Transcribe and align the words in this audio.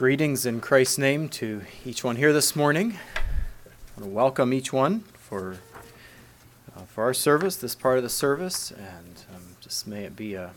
Greetings 0.00 0.46
in 0.46 0.62
Christ's 0.62 0.96
name 0.96 1.28
to 1.28 1.60
each 1.84 2.02
one 2.02 2.16
here 2.16 2.32
this 2.32 2.56
morning. 2.56 2.98
I 3.14 4.00
want 4.00 4.10
to 4.10 4.16
welcome 4.16 4.54
each 4.54 4.72
one 4.72 5.00
for 5.12 5.58
uh, 6.74 6.84
for 6.86 7.04
our 7.04 7.12
service, 7.12 7.56
this 7.56 7.74
part 7.74 7.98
of 7.98 8.02
the 8.02 8.08
service, 8.08 8.70
and 8.70 9.24
um, 9.36 9.42
just 9.60 9.86
may 9.86 10.04
it 10.04 10.16
be 10.16 10.32
a 10.32 10.52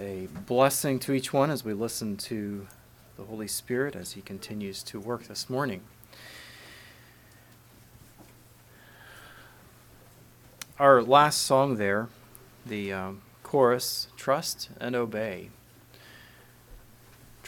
a 0.00 0.28
blessing 0.46 0.98
to 1.00 1.12
each 1.12 1.34
one 1.34 1.50
as 1.50 1.62
we 1.62 1.74
listen 1.74 2.16
to 2.16 2.66
the 3.18 3.24
Holy 3.24 3.46
Spirit 3.46 3.94
as 3.94 4.12
He 4.12 4.22
continues 4.22 4.82
to 4.84 4.98
work 4.98 5.24
this 5.24 5.50
morning. 5.50 5.82
Our 10.78 11.02
last 11.02 11.42
song 11.42 11.76
there, 11.76 12.08
the 12.64 12.94
um, 12.94 13.20
chorus, 13.42 14.08
"Trust 14.16 14.70
and 14.80 14.96
Obey." 14.96 15.50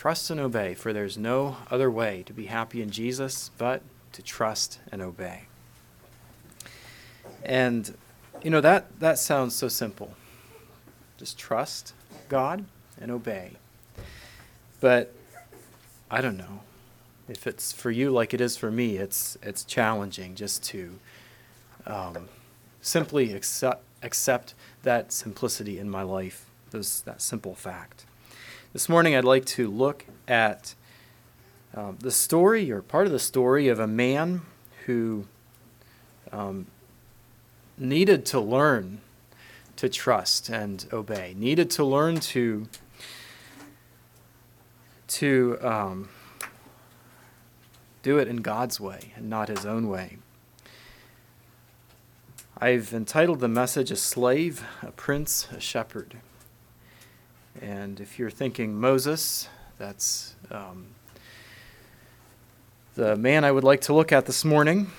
Trust 0.00 0.30
and 0.30 0.40
obey, 0.40 0.72
for 0.72 0.94
there's 0.94 1.18
no 1.18 1.58
other 1.70 1.90
way 1.90 2.22
to 2.24 2.32
be 2.32 2.46
happy 2.46 2.80
in 2.80 2.88
Jesus 2.88 3.50
but 3.58 3.82
to 4.12 4.22
trust 4.22 4.78
and 4.90 5.02
obey. 5.02 5.42
And, 7.44 7.94
you 8.42 8.48
know, 8.48 8.62
that, 8.62 8.98
that 9.00 9.18
sounds 9.18 9.54
so 9.54 9.68
simple. 9.68 10.14
Just 11.18 11.38
trust 11.38 11.92
God 12.30 12.64
and 12.98 13.10
obey. 13.10 13.50
But 14.80 15.12
I 16.10 16.22
don't 16.22 16.38
know. 16.38 16.62
If 17.28 17.46
it's 17.46 17.70
for 17.70 17.90
you 17.90 18.10
like 18.10 18.32
it 18.32 18.40
is 18.40 18.56
for 18.56 18.70
me, 18.70 18.96
it's, 18.96 19.36
it's 19.42 19.64
challenging 19.64 20.34
just 20.34 20.64
to 20.64 20.98
um, 21.86 22.30
simply 22.80 23.34
accept, 23.34 23.82
accept 24.02 24.54
that 24.82 25.12
simplicity 25.12 25.78
in 25.78 25.90
my 25.90 26.02
life, 26.04 26.46
those, 26.70 27.02
that 27.02 27.20
simple 27.20 27.54
fact. 27.54 28.06
This 28.72 28.88
morning, 28.88 29.16
I'd 29.16 29.24
like 29.24 29.46
to 29.46 29.68
look 29.68 30.06
at 30.28 30.76
um, 31.74 31.98
the 31.98 32.12
story, 32.12 32.70
or 32.70 32.82
part 32.82 33.06
of 33.06 33.12
the 33.12 33.18
story, 33.18 33.66
of 33.66 33.80
a 33.80 33.88
man 33.88 34.42
who 34.86 35.26
um, 36.30 36.68
needed 37.76 38.24
to 38.26 38.38
learn 38.38 39.00
to 39.74 39.88
trust 39.88 40.48
and 40.48 40.86
obey, 40.92 41.34
needed 41.36 41.68
to 41.70 41.84
learn 41.84 42.20
to 42.20 42.68
to 45.08 45.58
um, 45.62 46.08
do 48.04 48.18
it 48.18 48.28
in 48.28 48.36
God's 48.36 48.78
way 48.78 49.12
and 49.16 49.28
not 49.28 49.48
his 49.48 49.66
own 49.66 49.88
way. 49.88 50.18
I've 52.56 52.94
entitled 52.94 53.40
the 53.40 53.48
message 53.48 53.90
A 53.90 53.96
Slave, 53.96 54.64
a 54.80 54.92
Prince, 54.92 55.48
a 55.50 55.58
Shepherd. 55.58 56.18
And 57.58 58.00
if 58.00 58.18
you're 58.18 58.30
thinking 58.30 58.78
Moses, 58.78 59.48
that's 59.76 60.34
um, 60.50 60.86
the 62.94 63.16
man 63.16 63.44
I 63.44 63.50
would 63.50 63.64
like 63.64 63.80
to 63.82 63.92
look 63.92 64.12
at 64.12 64.26
this 64.26 64.44
morning. 64.44 64.90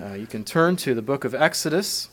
Uh, 0.00 0.14
you 0.14 0.26
can 0.26 0.42
turn 0.42 0.76
to 0.76 0.94
the 0.94 1.02
book 1.02 1.24
of 1.24 1.34
Exodus, 1.34 2.08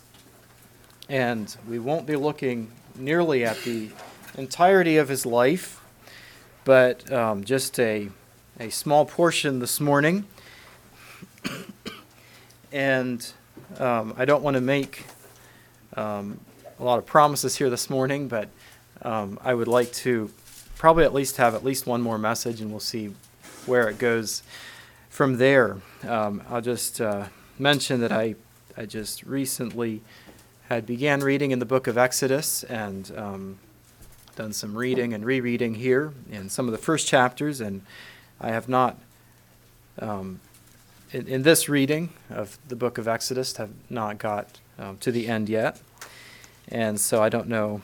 and 1.07 1.55
we 1.67 1.79
won't 1.79 2.05
be 2.05 2.15
looking 2.15 2.71
nearly 2.95 3.45
at 3.45 3.57
the 3.63 3.89
entirety 4.37 4.97
of 4.97 5.07
his 5.07 5.25
life, 5.25 5.81
but 6.65 7.11
um, 7.11 7.43
just 7.43 7.79
a, 7.79 8.09
a 8.59 8.69
small 8.69 9.05
portion 9.05 9.59
this 9.59 9.79
morning. 9.79 10.25
and 12.71 13.31
um, 13.79 14.13
I 14.17 14.25
don't 14.25 14.43
want 14.43 14.55
to 14.55 14.61
make 14.61 15.05
um, 15.95 16.39
a 16.79 16.83
lot 16.83 16.99
of 16.99 17.05
promises 17.05 17.55
here 17.55 17.69
this 17.69 17.89
morning, 17.89 18.27
but 18.27 18.49
um, 19.05 19.39
I 19.43 19.53
would 19.53 19.67
like 19.67 19.93
to 19.93 20.31
probably 20.77 21.05
at 21.05 21.13
least 21.13 21.37
have 21.37 21.53
at 21.53 21.63
least 21.63 21.85
one 21.85 22.01
more 22.01 22.17
message, 22.17 22.59
and 22.59 22.71
we'll 22.71 22.79
see 22.79 23.13
where 23.65 23.87
it 23.87 23.99
goes 23.99 24.41
from 25.09 25.37
there. 25.37 25.77
Um, 26.07 26.43
I'll 26.49 26.61
just 26.61 26.99
uh, 26.99 27.27
mention 27.59 28.01
that 28.01 28.11
I, 28.11 28.35
I 28.75 28.85
just 28.85 29.23
recently 29.23 30.01
had 30.69 30.85
began 30.85 31.21
reading 31.21 31.51
in 31.51 31.59
the 31.59 31.65
book 31.65 31.85
of 31.85 31.97
Exodus 31.97 32.63
and 32.63 33.11
um, 33.15 33.59
done 34.35 34.51
some 34.51 34.75
reading 34.75 35.13
and 35.13 35.23
rereading 35.23 35.75
here 35.75 36.11
in 36.31 36.49
some 36.49 36.65
of 36.65 36.71
the 36.71 36.77
first 36.79 37.07
chapters, 37.07 37.61
and 37.61 37.83
I 38.41 38.49
have 38.49 38.67
not. 38.67 38.97
Um, 39.99 40.41
in, 41.13 41.27
in, 41.27 41.43
this 41.43 41.69
reading 41.69 42.09
of 42.29 42.57
the 42.67 42.75
book 42.75 42.97
of 42.97 43.07
Exodus, 43.07 43.55
have 43.55 43.69
not 43.89 44.17
got 44.17 44.59
um, 44.77 44.97
to 44.97 45.11
the 45.11 45.27
end 45.27 45.47
yet, 45.47 45.79
and 46.67 46.99
so 46.99 47.23
I 47.23 47.29
don't 47.29 47.47
know 47.47 47.81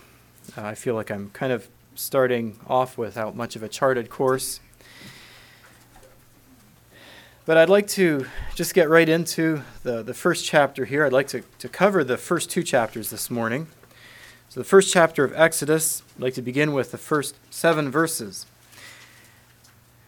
uh, 0.57 0.63
I 0.63 0.75
feel 0.75 0.95
like 0.95 1.11
I'm 1.11 1.29
kind 1.31 1.51
of 1.51 1.67
starting 1.95 2.59
off 2.67 2.97
without 2.97 3.35
much 3.35 3.55
of 3.55 3.63
a 3.63 3.69
charted 3.69 4.09
course. 4.09 4.59
But 7.45 7.57
I'd 7.57 7.69
like 7.69 7.87
to 7.89 8.27
just 8.55 8.73
get 8.73 8.89
right 8.89 9.09
into 9.09 9.63
the, 9.83 10.03
the 10.03 10.13
first 10.13 10.45
chapter 10.45 10.85
here. 10.85 11.05
I'd 11.05 11.13
like 11.13 11.27
to, 11.29 11.41
to 11.59 11.67
cover 11.67 12.03
the 12.03 12.17
first 12.17 12.49
two 12.49 12.63
chapters 12.63 13.09
this 13.09 13.29
morning. 13.29 13.67
So, 14.49 14.59
the 14.59 14.65
first 14.65 14.93
chapter 14.93 15.23
of 15.23 15.33
Exodus, 15.33 16.03
I'd 16.15 16.21
like 16.21 16.33
to 16.35 16.41
begin 16.41 16.73
with 16.73 16.91
the 16.91 16.97
first 16.97 17.35
seven 17.49 17.89
verses. 17.89 18.45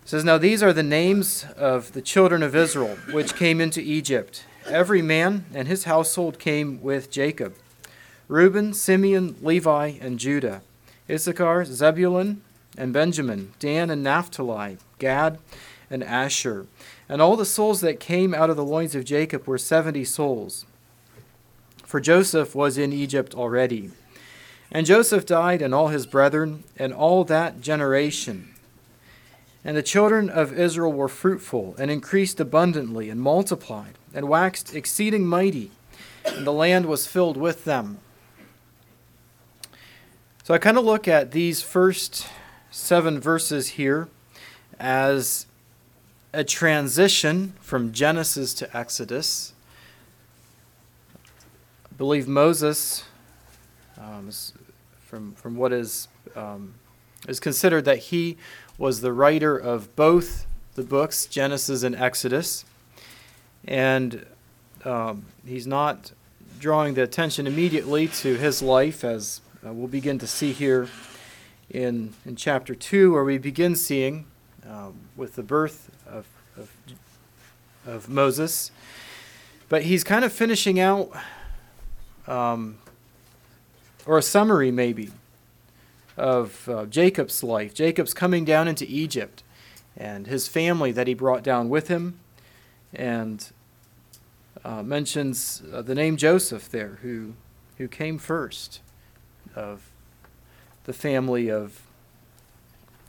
It 0.03 0.09
says, 0.09 0.23
Now 0.23 0.37
these 0.37 0.61
are 0.61 0.73
the 0.73 0.83
names 0.83 1.45
of 1.57 1.93
the 1.93 2.01
children 2.01 2.43
of 2.43 2.55
Israel, 2.55 2.97
which 3.11 3.35
came 3.35 3.59
into 3.59 3.81
Egypt. 3.81 4.45
Every 4.67 5.01
man 5.01 5.45
and 5.53 5.67
his 5.67 5.85
household 5.85 6.39
came 6.39 6.81
with 6.81 7.09
Jacob. 7.09 7.55
Reuben, 8.33 8.73
Simeon, 8.73 9.35
Levi, 9.43 9.93
and 10.01 10.17
Judah, 10.17 10.63
Issachar, 11.07 11.65
Zebulun, 11.65 12.41
and 12.75 12.91
Benjamin, 12.91 13.53
Dan 13.59 13.91
and 13.91 14.01
Naphtali, 14.01 14.79
Gad, 14.97 15.37
and 15.87 16.03
Asher. 16.03 16.65
And 17.07 17.21
all 17.21 17.35
the 17.35 17.45
souls 17.45 17.81
that 17.81 17.99
came 17.99 18.33
out 18.33 18.49
of 18.49 18.55
the 18.55 18.65
loins 18.65 18.95
of 18.95 19.05
Jacob 19.05 19.45
were 19.45 19.59
seventy 19.59 20.03
souls. 20.03 20.65
For 21.85 21.99
Joseph 21.99 22.55
was 22.55 22.75
in 22.75 22.91
Egypt 22.91 23.35
already. 23.35 23.91
And 24.71 24.87
Joseph 24.87 25.27
died, 25.27 25.61
and 25.61 25.71
all 25.71 25.89
his 25.89 26.07
brethren, 26.07 26.63
and 26.75 26.91
all 26.91 27.23
that 27.25 27.61
generation. 27.61 28.55
And 29.63 29.77
the 29.77 29.83
children 29.83 30.31
of 30.31 30.57
Israel 30.57 30.91
were 30.91 31.07
fruitful, 31.07 31.75
and 31.77 31.91
increased 31.91 32.39
abundantly, 32.39 33.11
and 33.11 33.21
multiplied, 33.21 33.93
and 34.11 34.27
waxed 34.27 34.73
exceeding 34.73 35.27
mighty, 35.27 35.69
and 36.25 36.47
the 36.47 36.51
land 36.51 36.87
was 36.87 37.05
filled 37.05 37.37
with 37.37 37.65
them. 37.65 37.99
So 40.45 40.53
I 40.53 40.57
kind 40.57 40.77
of 40.77 40.83
look 40.83 41.07
at 41.07 41.31
these 41.31 41.61
first 41.61 42.27
seven 42.69 43.17
verses 43.21 43.69
here 43.69 44.09
as 44.77 45.45
a 46.33 46.43
transition 46.43 47.53
from 47.61 47.93
Genesis 47.93 48.53
to 48.55 48.77
Exodus. 48.77 49.53
I 51.15 51.95
believe 51.97 52.27
Moses, 52.27 53.05
um, 53.97 54.29
from, 54.99 55.31
from 55.35 55.55
what 55.55 55.71
is, 55.71 56.09
um, 56.35 56.73
is 57.25 57.39
considered 57.39 57.85
that 57.85 57.99
he 57.99 58.35
was 58.77 58.99
the 58.99 59.13
writer 59.13 59.57
of 59.57 59.95
both 59.95 60.45
the 60.75 60.83
books, 60.83 61.25
Genesis 61.25 61.83
and 61.83 61.95
Exodus. 61.95 62.65
And 63.63 64.25
um, 64.83 65.23
he's 65.47 65.65
not 65.65 66.11
drawing 66.59 66.95
the 66.95 67.03
attention 67.03 67.47
immediately 67.47 68.09
to 68.09 68.35
his 68.35 68.61
life 68.61 69.05
as 69.05 69.39
uh, 69.65 69.71
we'll 69.71 69.87
begin 69.87 70.19
to 70.19 70.27
see 70.27 70.51
here 70.51 70.89
in, 71.69 72.13
in 72.25 72.35
chapter 72.35 72.75
2, 72.75 73.13
where 73.13 73.23
we 73.23 73.37
begin 73.37 73.75
seeing 73.75 74.25
um, 74.69 74.93
with 75.15 75.35
the 75.35 75.43
birth 75.43 75.89
of, 76.05 76.25
of, 76.57 76.69
of, 77.85 78.09
Moses. 78.09 78.71
But 79.69 79.83
he's 79.83 80.03
kind 80.03 80.25
of 80.25 80.33
finishing 80.33 80.79
out, 80.79 81.11
um, 82.27 82.77
or 84.05 84.17
a 84.17 84.21
summary 84.21 84.69
maybe, 84.69 85.11
of 86.17 86.67
uh, 86.67 86.85
Jacob's 86.85 87.41
life. 87.41 87.73
Jacob's 87.73 88.13
coming 88.13 88.43
down 88.43 88.67
into 88.67 88.85
Egypt 88.89 89.43
and 89.95 90.27
his 90.27 90.47
family 90.47 90.91
that 90.91 91.07
he 91.07 91.13
brought 91.13 91.43
down 91.43 91.69
with 91.69 91.87
him, 91.87 92.19
and 92.93 93.51
uh, 94.65 94.83
mentions 94.83 95.63
uh, 95.71 95.81
the 95.81 95.95
name 95.95 96.17
Joseph 96.17 96.69
there, 96.69 96.99
who, 97.01 97.35
who 97.77 97.87
came 97.87 98.17
first 98.17 98.81
of 99.55 99.89
the 100.85 100.93
family 100.93 101.49
of, 101.49 101.81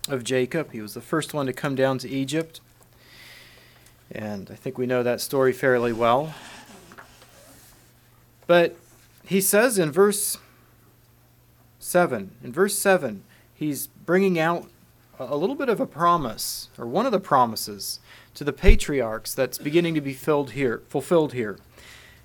of 0.08 0.24
Jacob. 0.24 0.72
He 0.72 0.80
was 0.80 0.94
the 0.94 1.00
first 1.00 1.34
one 1.34 1.46
to 1.46 1.52
come 1.52 1.74
down 1.74 1.98
to 1.98 2.08
Egypt. 2.08 2.60
And 4.10 4.50
I 4.50 4.54
think 4.54 4.78
we 4.78 4.86
know 4.86 5.02
that 5.02 5.20
story 5.20 5.52
fairly 5.52 5.92
well. 5.92 6.34
But 8.46 8.76
he 9.26 9.40
says 9.40 9.78
in 9.78 9.90
verse 9.90 10.38
7, 11.78 12.30
in 12.42 12.52
verse 12.52 12.78
7, 12.78 13.24
he's 13.54 13.86
bringing 13.86 14.38
out 14.38 14.68
a 15.18 15.36
little 15.36 15.54
bit 15.54 15.68
of 15.68 15.80
a 15.80 15.86
promise, 15.86 16.68
or 16.76 16.86
one 16.86 17.06
of 17.06 17.12
the 17.12 17.20
promises 17.20 18.00
to 18.34 18.44
the 18.44 18.52
patriarchs 18.52 19.34
that's 19.34 19.58
beginning 19.58 19.94
to 19.94 20.00
be 20.00 20.12
filled 20.12 20.52
here, 20.52 20.82
fulfilled 20.88 21.32
here. 21.32 21.52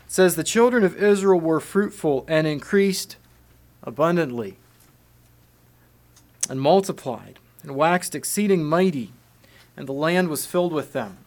It 0.05 0.11
says, 0.11 0.35
The 0.35 0.43
children 0.43 0.83
of 0.83 1.01
Israel 1.01 1.39
were 1.39 1.59
fruitful 1.59 2.25
and 2.27 2.47
increased 2.47 3.15
abundantly, 3.89 4.55
and 6.47 6.61
multiplied, 6.61 7.39
and 7.63 7.75
waxed 7.75 8.15
exceeding 8.15 8.63
mighty, 8.63 9.11
and 9.75 9.87
the 9.87 9.93
land 9.93 10.29
was 10.29 10.45
filled 10.45 10.71
with 10.71 10.93
them. 10.93 11.17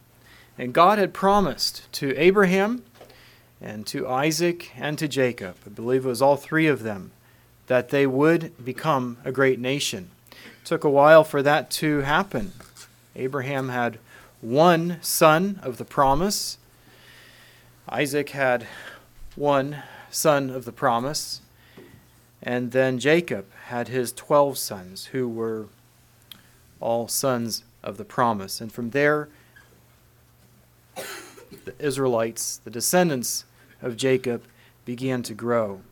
And 0.56 0.72
God 0.72 0.98
had 0.98 1.12
promised 1.12 1.92
to 1.94 2.16
Abraham 2.16 2.84
and 3.60 3.86
to 3.88 4.08
Isaac 4.08 4.70
and 4.76 4.96
to 4.98 5.08
Jacob, 5.08 5.56
I 5.66 5.70
believe 5.70 6.04
it 6.04 6.08
was 6.08 6.22
all 6.22 6.36
three 6.36 6.68
of 6.68 6.82
them, 6.82 7.10
that 7.66 7.90
they 7.90 8.06
would 8.06 8.52
become 8.64 9.18
a 9.24 9.32
great 9.32 9.58
nation. 9.58 10.10
It 10.30 10.64
took 10.64 10.84
a 10.84 10.90
while 10.90 11.24
for 11.24 11.42
that 11.42 11.70
to 11.82 12.00
happen. 12.00 12.52
Abraham 13.16 13.68
had 13.68 13.98
one 14.40 14.98
son 15.02 15.58
of 15.62 15.78
the 15.78 15.84
promise. 15.84 16.58
Isaac 17.88 18.30
had 18.30 18.66
one 19.36 19.82
son 20.10 20.50
of 20.50 20.64
the 20.64 20.72
promise. 20.72 21.41
And 22.42 22.72
then 22.72 22.98
Jacob 22.98 23.46
had 23.66 23.88
his 23.88 24.12
12 24.12 24.58
sons, 24.58 25.06
who 25.06 25.28
were 25.28 25.66
all 26.80 27.06
sons 27.06 27.62
of 27.82 27.96
the 27.96 28.04
promise. 28.04 28.60
And 28.60 28.72
from 28.72 28.90
there, 28.90 29.28
the 31.64 31.74
Israelites, 31.78 32.56
the 32.64 32.70
descendants 32.70 33.44
of 33.80 33.96
Jacob, 33.96 34.42
began 34.84 35.22
to 35.22 35.34
grow. 35.34 35.82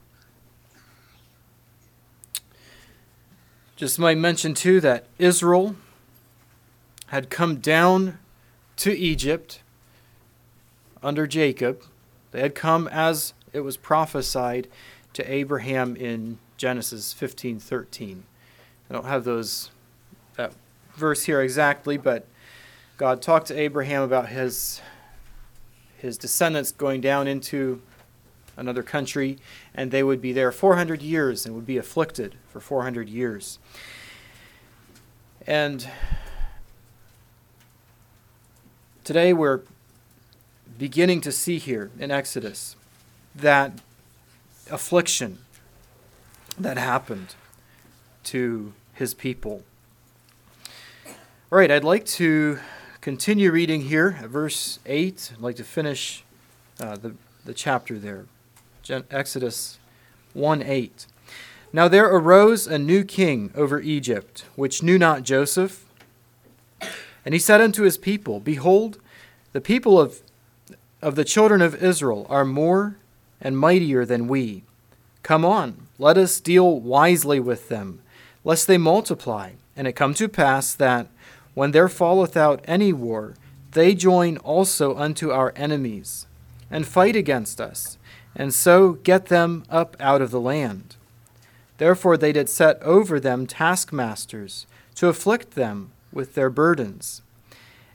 Just 3.77 3.99
might 3.99 4.19
mention 4.19 4.53
too 4.53 4.81
that 4.81 5.07
Israel 5.19 5.77
had 7.07 7.31
come 7.31 7.57
down 7.57 8.19
to 8.77 8.97
Egypt 8.97 9.63
under 11.03 11.27
Jacob. 11.27 11.83
They 12.33 12.41
had 12.41 12.55
come 12.55 12.89
as 12.89 13.33
it 13.53 13.61
was 13.61 13.77
prophesied 13.77 14.69
to 15.15 15.33
Abraham 15.33 15.97
in 15.97 16.39
Genesis 16.57 17.13
15:13. 17.13 18.25
I 18.89 18.93
don't 18.93 19.07
have 19.07 19.25
those 19.25 19.71
that 20.37 20.53
verse 20.95 21.25
here 21.25 21.41
exactly, 21.41 21.97
but 21.97 22.27
God 22.97 23.23
talked 23.23 23.47
to 23.49 23.59
Abraham 23.59 24.03
about 24.03 24.29
his 24.29 24.81
his 25.97 26.17
descendants 26.17 26.73
going 26.73 27.01
down 27.01 27.27
into 27.27 27.83
another 28.57 28.83
country 28.83 29.39
and 29.75 29.91
they 29.91 30.03
would 30.03 30.21
be 30.21 30.33
there 30.33 30.53
400 30.53 31.03
years 31.03 31.47
and 31.47 31.55
would 31.55 31.67
be 31.67 31.77
afflicted 31.77 32.37
for 32.49 32.61
400 32.61 33.09
years. 33.09 33.59
And 35.47 35.89
today 39.05 39.33
we're 39.33 39.61
beginning 40.79 41.21
to 41.23 41.33
see 41.33 41.59
here 41.59 41.91
in 41.99 42.11
Exodus 42.11 42.77
that 43.35 43.73
affliction 44.71 45.39
that 46.59 46.77
happened 46.77 47.35
to 48.25 48.73
his 48.95 49.15
people. 49.15 49.63
All 51.53 51.59
right, 51.59 51.71
I'd 51.71 51.85
like 51.85 52.05
to 52.07 52.59
continue 53.01 53.51
reading 53.51 53.83
here 53.83 54.19
at 54.21 54.29
verse 54.29 54.79
8. 54.87 55.33
I'd 55.35 55.41
like 55.41 55.57
to 55.57 55.65
finish 55.65 56.23
uh, 56.81 56.97
the, 56.97 57.15
the 57.45 57.55
chapter 57.55 57.99
there. 57.99 58.27
Gen- 58.83 59.05
Exodus 59.11 59.79
1 60.35 60.63
8. 60.63 61.07
Now 61.73 61.89
there 61.89 62.07
arose 62.07 62.67
a 62.67 62.79
new 62.79 63.05
king 63.05 63.53
over 63.55 63.81
Egypt, 63.81 64.45
which 64.57 64.83
knew 64.83 64.99
not 64.99 65.23
Joseph. 65.23 65.87
And 67.25 67.35
he 67.35 67.39
said 67.39 67.61
unto 67.61 67.83
his 67.83 67.99
people, 67.99 68.41
Behold, 68.41 68.99
the 69.53 69.61
people 69.61 70.01
of, 70.01 70.21
of 71.03 71.15
the 71.15 71.25
children 71.25 71.61
of 71.61 71.83
Israel 71.83 72.27
are 72.29 72.45
more 72.45 72.97
and 73.41 73.59
mightier 73.59 74.05
than 74.05 74.29
we. 74.29 74.63
Come 75.23 75.45
on, 75.45 75.87
let 75.99 76.17
us 76.17 76.41
deal 76.41 76.81
wisely 76.81 77.41
with 77.41 77.69
them, 77.69 78.01
lest 78.45 78.67
they 78.67 78.79
multiply. 78.79 79.53
And 79.77 79.87
it 79.87 79.93
come 79.93 80.15
to 80.15 80.29
pass 80.29 80.75
that, 80.75 81.07
when 81.55 81.71
there 81.71 81.89
falleth 81.89 82.37
out 82.37 82.65
any 82.65 82.93
war, 82.93 83.35
they 83.73 83.95
join 83.95 84.37
also 84.39 84.97
unto 84.97 85.31
our 85.31 85.53
enemies, 85.57 86.27
and 86.71 86.87
fight 86.87 87.17
against 87.17 87.61
us, 87.61 87.99
and 88.35 88.53
so 88.53 88.93
get 88.93 89.27
them 89.27 89.65
up 89.71 89.97
out 90.01 90.21
of 90.21 90.31
the 90.31 90.41
land. 90.41 90.97
Therefore 91.79 92.17
they 92.17 92.33
did 92.33 92.49
set 92.49 92.83
over 92.83 93.19
them 93.19 93.47
taskmasters, 93.47 94.67
to 94.97 95.09
afflict 95.09 95.53
them 95.53 95.93
with 96.13 96.35
their 96.35 96.51
burdens. 96.51 97.23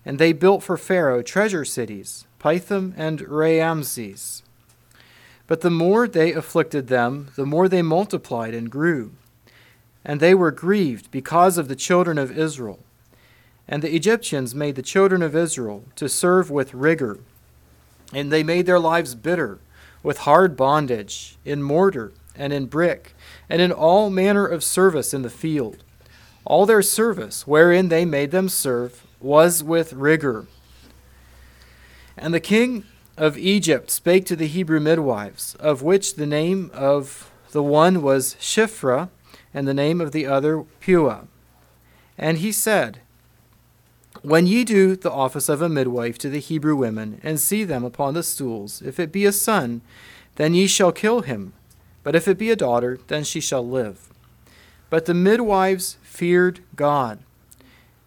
And 0.06 0.18
they 0.18 0.34
built 0.34 0.64
for 0.64 0.78
Pharaoh 0.78 1.22
treasure 1.22 1.66
cities, 1.66 2.26
Pithom 2.40 2.94
and 2.98 3.20
Raamses. 3.22 4.42
But 5.48 5.62
the 5.62 5.70
more 5.70 6.08
they 6.08 6.34
afflicted 6.34 6.88
them, 6.88 7.30
the 7.36 7.46
more 7.46 7.70
they 7.70 7.82
multiplied 7.82 8.54
and 8.54 8.70
grew. 8.70 9.12
And 10.04 10.20
they 10.20 10.34
were 10.34 10.52
grieved 10.52 11.12
because 11.12 11.58
of 11.58 11.68
the 11.68 11.76
children 11.76 12.18
of 12.18 12.38
Israel. 12.38 12.80
And 13.68 13.82
the 13.82 13.96
Egyptians 13.96 14.54
made 14.54 14.76
the 14.76 14.82
children 14.82 15.22
of 15.22 15.36
Israel 15.36 15.86
to 15.96 16.10
serve 16.10 16.52
with 16.52 16.74
rigor. 16.74 17.20
And 18.14 18.32
they 18.32 18.44
made 18.44 18.66
their 18.66 18.80
lives 18.80 19.16
bitter 19.16 19.60
with 20.04 20.20
hard 20.20 20.56
bondage, 20.56 21.38
in 21.44 21.64
mortar 21.64 22.12
and 22.36 22.54
in 22.54 22.68
brick, 22.68 23.16
and 23.50 23.62
in 23.62 23.72
all 23.72 24.10
manner 24.10 24.46
of 24.46 24.64
service 24.64 25.14
in 25.14 25.24
the 25.24 25.30
field. 25.30 25.84
All 26.44 26.68
their 26.68 26.84
service, 26.84 27.48
wherein 27.48 27.90
they 27.90 28.06
made 28.06 28.30
them 28.30 28.50
serve, 28.50 29.04
was 29.20 29.64
with 29.64 29.94
rigor. 29.94 30.46
And 32.16 32.34
the 32.34 32.40
king 32.40 32.84
of 33.18 33.38
Egypt 33.38 33.90
spake 33.90 34.26
to 34.26 34.36
the 34.36 34.48
Hebrew 34.48 34.80
midwives, 34.80 35.56
of 35.56 35.82
which 35.82 36.16
the 36.16 36.26
name 36.26 36.70
of 36.74 37.32
the 37.52 37.64
one 37.64 38.02
was 38.02 38.36
Shiphrah, 38.40 39.10
and 39.54 39.68
the 39.68 39.74
name 39.74 40.02
of 40.02 40.12
the 40.12 40.26
other 40.26 40.64
Puah. 40.82 41.22
And 42.18 42.40
he 42.40 42.52
said, 42.52 43.00
When 44.22 44.48
ye 44.48 44.66
do 44.66 44.96
the 44.98 45.12
office 45.12 45.48
of 45.48 45.62
a 45.62 45.70
midwife 45.70 46.18
to 46.20 46.30
the 46.30 46.40
Hebrew 46.40 46.76
women, 46.76 47.22
and 47.24 47.40
see 47.40 47.64
them 47.64 47.86
upon 47.86 48.14
the 48.14 48.24
stools, 48.24 48.82
if 48.82 49.00
it 49.00 49.14
be 49.14 49.26
a 49.26 49.32
son, 49.32 49.82
then 50.36 50.54
ye 50.54 50.68
shall 50.68 50.92
kill 50.92 51.22
him, 51.22 51.54
but 52.04 52.16
if 52.16 52.28
it 52.28 52.38
be 52.38 52.52
a 52.52 52.56
daughter, 52.56 53.00
then 53.08 53.24
she 53.24 53.40
shall 53.40 53.66
live. 53.66 54.10
But 54.90 55.06
the 55.06 55.14
midwives 55.14 55.98
feared 56.04 56.60
God, 56.76 57.20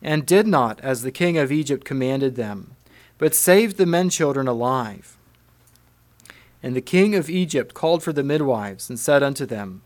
and 0.02 0.26
did 0.26 0.46
not 0.46 0.80
as 0.82 1.02
the 1.02 1.10
king 1.10 1.38
of 1.38 1.50
Egypt 1.50 1.84
commanded 1.84 2.36
them 2.36 2.76
but 3.18 3.34
saved 3.34 3.76
the 3.76 3.86
men 3.86 4.08
children 4.08 4.48
alive. 4.48 5.16
And 6.62 6.74
the 6.74 6.80
king 6.80 7.14
of 7.14 7.28
Egypt 7.28 7.74
called 7.74 8.02
for 8.02 8.12
the 8.12 8.24
midwives, 8.24 8.88
and 8.88 8.98
said 8.98 9.22
unto 9.22 9.46
them, 9.46 9.82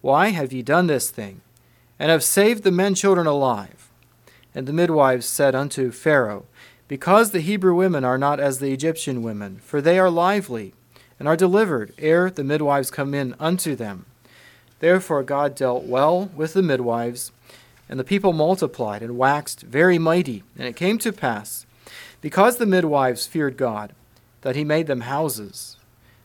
Why 0.00 0.28
have 0.28 0.52
ye 0.52 0.62
done 0.62 0.86
this 0.86 1.10
thing, 1.10 1.40
and 1.98 2.10
have 2.10 2.24
saved 2.24 2.62
the 2.62 2.72
men 2.72 2.94
children 2.94 3.26
alive? 3.26 3.90
And 4.54 4.66
the 4.66 4.72
midwives 4.72 5.26
said 5.26 5.54
unto 5.54 5.90
Pharaoh, 5.90 6.46
Because 6.88 7.30
the 7.30 7.40
Hebrew 7.40 7.74
women 7.74 8.04
are 8.04 8.18
not 8.18 8.40
as 8.40 8.58
the 8.58 8.72
Egyptian 8.72 9.22
women, 9.22 9.58
for 9.62 9.80
they 9.80 9.98
are 9.98 10.10
lively, 10.10 10.74
and 11.18 11.28
are 11.28 11.36
delivered 11.36 11.92
ere 11.98 12.30
the 12.30 12.44
midwives 12.44 12.90
come 12.90 13.14
in 13.14 13.34
unto 13.38 13.74
them. 13.76 14.06
Therefore 14.80 15.22
God 15.22 15.54
dealt 15.54 15.84
well 15.84 16.30
with 16.34 16.52
the 16.52 16.62
midwives, 16.62 17.32
and 17.88 17.98
the 18.00 18.04
people 18.04 18.32
multiplied 18.32 19.02
and 19.02 19.16
waxed 19.16 19.62
very 19.62 19.98
mighty. 19.98 20.42
And 20.58 20.66
it 20.66 20.76
came 20.76 20.98
to 20.98 21.12
pass, 21.12 21.65
because 22.26 22.56
the 22.56 22.66
midwives 22.66 23.24
feared 23.24 23.56
God, 23.56 23.92
that 24.40 24.56
he 24.56 24.64
made 24.64 24.88
them 24.88 25.02
houses. 25.02 25.76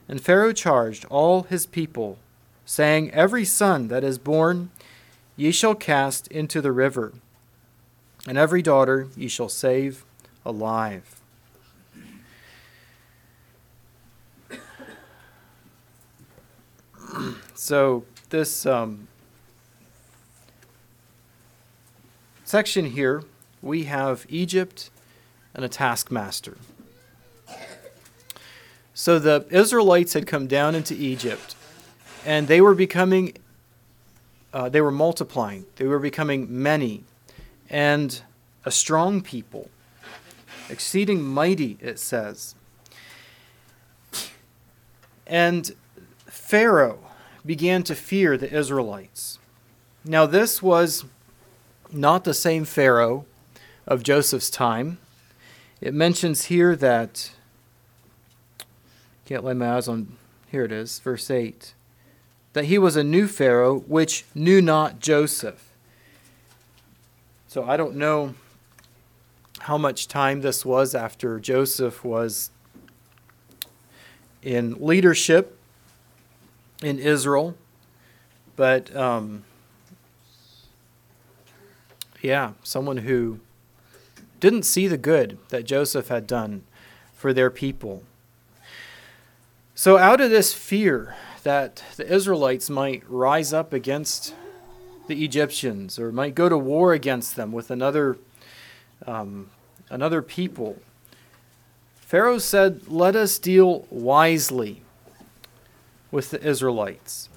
And 0.10 0.20
Pharaoh 0.20 0.52
charged 0.52 1.06
all 1.12 1.44
his 1.44 1.68
people, 1.68 2.18
saying, 2.66 3.12
Every 3.12 3.46
son 3.46 3.88
that 3.90 4.04
is 4.04 4.18
born 4.18 4.72
ye 5.36 5.52
shall 5.52 5.76
cast 5.76 6.28
into 6.30 6.60
the 6.60 6.72
river, 6.72 7.14
and 8.28 8.36
every 8.36 8.64
daughter 8.64 9.10
ye 9.16 9.28
shall 9.28 9.48
save 9.48 10.04
alive. 10.44 11.22
so, 17.54 18.06
this 18.32 18.66
um, 18.66 19.08
section 22.44 22.86
here, 22.86 23.22
we 23.62 23.84
have 23.84 24.26
Egypt 24.30 24.90
and 25.54 25.66
a 25.66 25.70
taskmaster. 25.70 26.58
So 28.94 29.20
the 29.20 29.46
Israelites 29.50 30.14
had 30.14 30.28
come 30.28 30.48
down 30.48 30.76
into 30.76 30.94
Egypt, 30.94 31.56
and 32.26 32.48
they 32.48 32.62
were 32.62 32.76
becoming, 32.76 33.34
uh, 34.54 34.70
they 34.70 34.82
were 34.82 34.92
multiplying, 34.92 35.66
they 35.78 35.86
were 35.86 36.00
becoming 36.00 36.62
many, 36.62 37.04
and 37.70 38.22
a 38.64 38.72
strong 38.72 39.22
people, 39.22 39.70
exceeding 40.70 41.22
mighty, 41.24 41.78
it 41.82 42.00
says. 42.00 42.54
And 45.26 45.72
Pharaoh 46.28 47.00
began 47.46 47.84
to 47.84 47.96
fear 47.96 48.38
the 48.38 48.54
Israelites. 48.54 49.40
Now, 50.04 50.26
this 50.26 50.62
was 50.62 51.06
not 51.92 52.24
the 52.24 52.34
same 52.34 52.66
Pharaoh 52.66 53.26
of 53.88 54.04
Joseph's 54.04 54.50
time. 54.50 54.98
It 55.82 55.96
mentions 55.96 56.46
here 56.46 56.76
that, 56.76 57.32
can't 59.26 59.44
lay 59.44 59.56
my 59.56 59.78
eyes 59.78 59.88
on, 59.88 60.16
here 60.48 60.64
it 60.64 60.72
is, 60.72 61.00
verse 61.00 61.32
8, 61.32 61.74
that 62.54 62.66
he 62.66 62.78
was 62.78 62.96
a 62.96 63.04
new 63.04 63.28
Pharaoh 63.28 63.80
which 63.80 64.24
knew 64.36 64.62
not 64.62 65.00
Joseph. 65.00 65.72
So 67.48 67.64
I 67.64 67.78
don't 67.78 67.96
know 67.96 68.36
how 69.62 69.78
much 69.78 70.08
time 70.08 70.42
this 70.42 70.64
was 70.64 70.94
after 70.94 71.40
Joseph 71.40 72.04
was 72.04 72.52
in 74.44 74.76
leadership 74.86 75.58
in 76.84 77.00
Israel. 77.00 77.56
But 78.56 78.96
um, 78.96 79.46
yeah, 82.22 82.52
someone 82.62 82.98
who 82.98 83.40
didn't 84.42 84.64
see 84.64 84.88
the 84.88 84.98
good 84.98 85.38
that 85.50 85.64
Joseph 85.64 86.10
had 86.10 86.28
done 86.28 86.64
for 87.14 87.32
their 87.32 87.50
people. 87.50 88.04
So, 89.76 89.98
out 89.98 90.20
of 90.20 90.30
this 90.30 90.54
fear 90.54 91.16
that 91.44 91.84
the 91.96 92.12
Israelites 92.12 92.70
might 92.70 93.04
rise 93.08 93.54
up 93.54 93.72
against 93.72 94.36
the 95.08 95.24
Egyptians 95.24 95.98
or 95.98 96.12
might 96.12 96.36
go 96.36 96.50
to 96.50 96.58
war 96.58 96.94
against 96.94 97.36
them 97.36 97.52
with 97.52 97.72
another, 97.72 98.18
um, 99.06 99.50
another 99.90 100.22
people, 100.22 100.78
Pharaoh 102.00 102.40
said, 102.40 102.88
Let 102.88 103.16
us 103.16 103.40
deal 103.40 103.86
wisely 103.90 104.82
with 106.12 106.32
the 106.32 106.44
Israelites. 106.44 107.30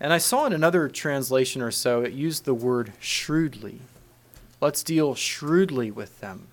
And 0.00 0.12
I 0.12 0.18
saw 0.18 0.46
in 0.46 0.52
another 0.52 0.88
translation 0.88 1.62
or 1.62 1.70
so, 1.70 2.00
it 2.02 2.12
used 2.12 2.44
the 2.44 2.54
word 2.54 2.92
shrewdly. 3.00 3.80
Let's 4.62 4.84
deal 4.84 5.16
shrewdly 5.16 5.90
with 5.90 6.20
them. 6.20 6.46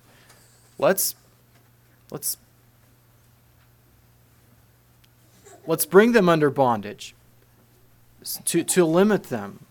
Let's 0.80 1.14
let's 2.10 2.38
let's 5.68 5.86
bring 5.86 6.14
them 6.14 6.28
under 6.28 6.50
bondage 6.50 7.14
to, 8.46 8.64
to 8.64 8.84
limit 8.84 9.26
them 9.26 9.68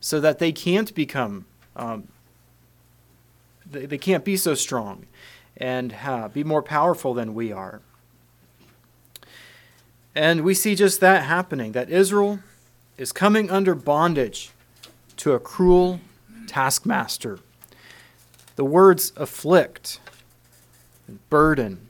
so 0.00 0.18
that 0.18 0.40
they 0.40 0.50
can't 0.50 0.92
become 0.96 1.46
um, 1.76 2.08
they, 3.64 3.86
they 3.86 3.98
can't 3.98 4.24
be 4.24 4.36
so 4.36 4.54
strong 4.54 5.06
and 5.56 5.94
uh, 6.04 6.26
be 6.26 6.42
more 6.42 6.62
powerful 6.62 7.14
than 7.14 7.34
we 7.34 7.52
are 7.52 7.80
and 10.16 10.40
we 10.40 10.54
see 10.54 10.74
just 10.74 11.00
that 11.00 11.22
happening 11.22 11.72
that 11.72 11.88
israel 11.88 12.40
is 12.98 13.12
coming 13.12 13.50
under 13.50 13.74
bondage 13.74 14.50
to 15.16 15.32
a 15.32 15.38
cruel 15.38 16.00
taskmaster 16.46 17.38
the 18.56 18.64
words 18.64 19.12
afflict, 19.16 20.00
burden, 21.28 21.88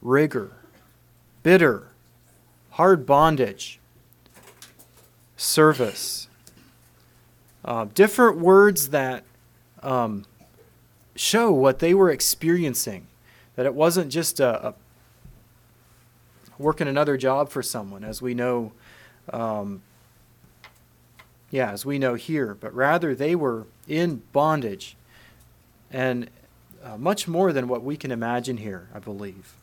rigor, 0.00 0.52
bitter, 1.42 1.88
hard 2.70 3.06
bondage, 3.06 3.78
service. 5.36 6.28
Uh, 7.64 7.86
different 7.94 8.38
words 8.38 8.88
that 8.88 9.22
um, 9.82 10.24
show 11.14 11.52
what 11.52 11.78
they 11.78 11.94
were 11.94 12.10
experiencing. 12.10 13.06
That 13.54 13.66
it 13.66 13.74
wasn't 13.74 14.10
just 14.10 14.40
a, 14.40 14.68
a 14.68 14.74
working 16.58 16.88
another 16.88 17.18
job 17.18 17.50
for 17.50 17.62
someone, 17.62 18.02
as 18.02 18.22
we 18.22 18.32
know, 18.34 18.72
um, 19.32 19.82
yeah, 21.50 21.70
as 21.70 21.84
we 21.84 21.98
know 21.98 22.14
here, 22.14 22.54
but 22.58 22.74
rather 22.74 23.14
they 23.14 23.34
were 23.34 23.66
in 23.86 24.22
bondage 24.32 24.96
and 25.92 26.30
uh, 26.82 26.96
much 26.96 27.28
more 27.28 27.52
than 27.52 27.68
what 27.68 27.84
we 27.84 27.96
can 27.96 28.10
imagine 28.10 28.56
here, 28.56 28.88
I 28.94 28.98
believe. 28.98 29.54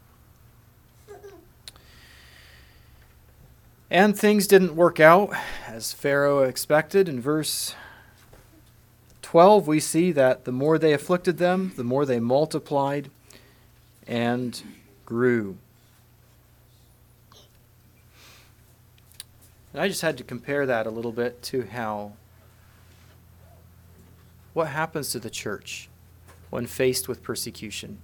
And 3.91 4.17
things 4.17 4.45
didn't 4.45 4.75
work 4.75 4.99
out 4.99 5.33
as 5.67 5.91
Pharaoh 5.91 6.43
expected. 6.43 7.09
In 7.09 7.19
verse 7.19 7.73
12, 9.23 9.67
we 9.67 9.79
see 9.79 10.11
that 10.11 10.45
the 10.45 10.51
more 10.51 10.77
they 10.77 10.93
afflicted 10.93 11.39
them, 11.39 11.73
the 11.75 11.83
more 11.83 12.05
they 12.05 12.19
multiplied 12.19 13.09
and 14.05 14.61
grew. 15.05 15.57
And 19.73 19.81
I 19.81 19.87
just 19.87 20.01
had 20.01 20.17
to 20.19 20.23
compare 20.23 20.67
that 20.67 20.85
a 20.85 20.91
little 20.91 21.11
bit 21.11 21.41
to 21.43 21.63
how 21.63 22.13
what 24.53 24.67
happens 24.67 25.11
to 25.11 25.19
the 25.19 25.29
church 25.29 25.89
when 26.49 26.65
faced 26.65 27.07
with 27.07 27.23
persecution. 27.23 27.99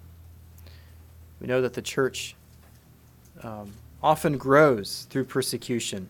We 1.40 1.48
know 1.48 1.62
that 1.62 1.74
the 1.74 1.82
church 1.82 2.36
um, 3.44 3.74
often 4.02 4.38
grows 4.38 5.08
through 5.10 5.26
persecution. 5.26 6.10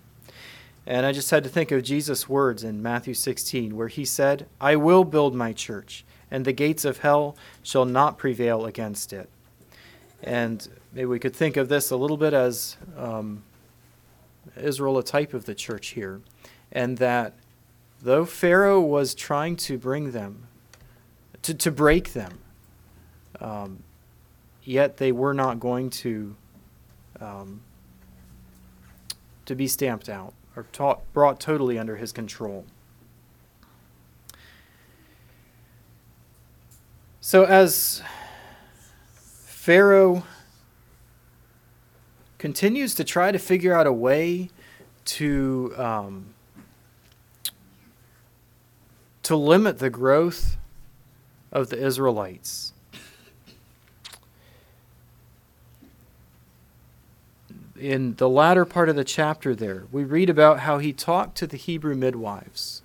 And 0.87 1.05
I 1.05 1.11
just 1.11 1.31
had 1.31 1.43
to 1.43 1.49
think 1.49 1.71
of 1.71 1.83
Jesus' 1.83 2.29
words 2.29 2.63
in 2.63 2.83
Matthew 2.83 3.13
16, 3.15 3.75
where 3.75 3.87
he 3.87 4.05
said, 4.05 4.45
I 4.61 4.75
will 4.75 5.03
build 5.03 5.33
my 5.33 5.51
church, 5.51 6.05
and 6.29 6.45
the 6.45 6.53
gates 6.53 6.85
of 6.85 6.99
hell 6.99 7.35
shall 7.63 7.85
not 7.85 8.17
prevail 8.17 8.65
against 8.65 9.11
it. 9.11 9.29
And 10.21 10.67
maybe 10.93 11.05
we 11.05 11.19
could 11.19 11.35
think 11.35 11.57
of 11.57 11.69
this 11.69 11.89
a 11.89 11.95
little 11.95 12.17
bit 12.17 12.33
as 12.33 12.77
um, 12.97 13.43
Israel, 14.55 14.97
a 14.97 15.03
type 15.03 15.33
of 15.33 15.45
the 15.45 15.55
church 15.55 15.87
here, 15.89 16.21
and 16.71 16.97
that 16.99 17.33
though 18.01 18.25
Pharaoh 18.25 18.81
was 18.81 19.15
trying 19.15 19.55
to 19.55 19.77
bring 19.77 20.11
them 20.11 20.47
to, 21.45 21.53
to 21.53 21.69
break 21.69 22.13
them. 22.13 22.39
Um, 23.39 23.83
yet 24.63 24.97
they 24.97 25.11
were 25.11 25.33
not 25.33 25.59
going 25.59 25.91
to 25.91 26.35
um, 27.21 27.61
to 29.45 29.55
be 29.55 29.67
stamped 29.67 30.09
out 30.09 30.33
or 30.55 30.63
taught, 30.71 31.01
brought 31.13 31.39
totally 31.39 31.77
under 31.77 31.97
his 31.97 32.11
control. 32.11 32.65
So 37.21 37.43
as 37.43 38.01
Pharaoh 39.13 40.23
continues 42.39 42.95
to 42.95 43.03
try 43.03 43.31
to 43.31 43.37
figure 43.37 43.73
out 43.73 43.85
a 43.85 43.93
way 43.93 44.49
to 45.05 45.73
um, 45.77 46.33
to 49.21 49.35
limit 49.35 49.77
the 49.77 49.91
growth 49.91 50.57
of 51.55 51.69
the 51.69 51.81
Israelites. 51.81 52.73
In 57.79 58.15
the 58.15 58.29
latter 58.29 58.65
part 58.65 58.89
of 58.89 58.97
the 58.97 59.05
chapter, 59.05 59.55
there, 59.55 59.85
we 59.91 60.03
read 60.03 60.29
about 60.29 60.59
how 60.59 60.79
he 60.79 60.91
talked 60.91 61.37
to 61.37 61.47
the 61.47 61.57
Hebrew 61.57 61.95
midwives 61.95 62.81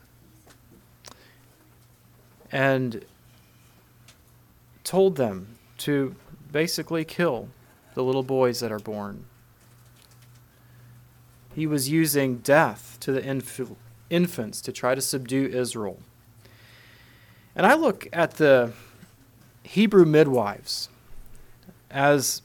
and 2.53 3.05
told 4.85 5.17
them 5.17 5.59
to 5.79 6.15
basically 6.53 7.05
kill 7.05 7.49
the 7.95 8.05
little 8.05 8.23
boys 8.23 8.61
that 8.61 8.71
are 8.71 8.79
born. 8.79 9.25
He 11.55 11.67
was 11.67 11.89
using 11.89 12.39
death 12.39 12.99
to 13.01 13.11
the 13.11 13.29
inf- 13.29 13.73
infants 14.11 14.61
to 14.61 14.73
try 14.73 14.95
to 14.95 15.01
subdue 15.01 15.47
Israel. 15.47 15.99
And 17.61 17.67
I 17.67 17.75
look 17.75 18.09
at 18.11 18.39
the 18.39 18.73
Hebrew 19.65 20.07
midwives 20.07 20.89
as 21.91 22.41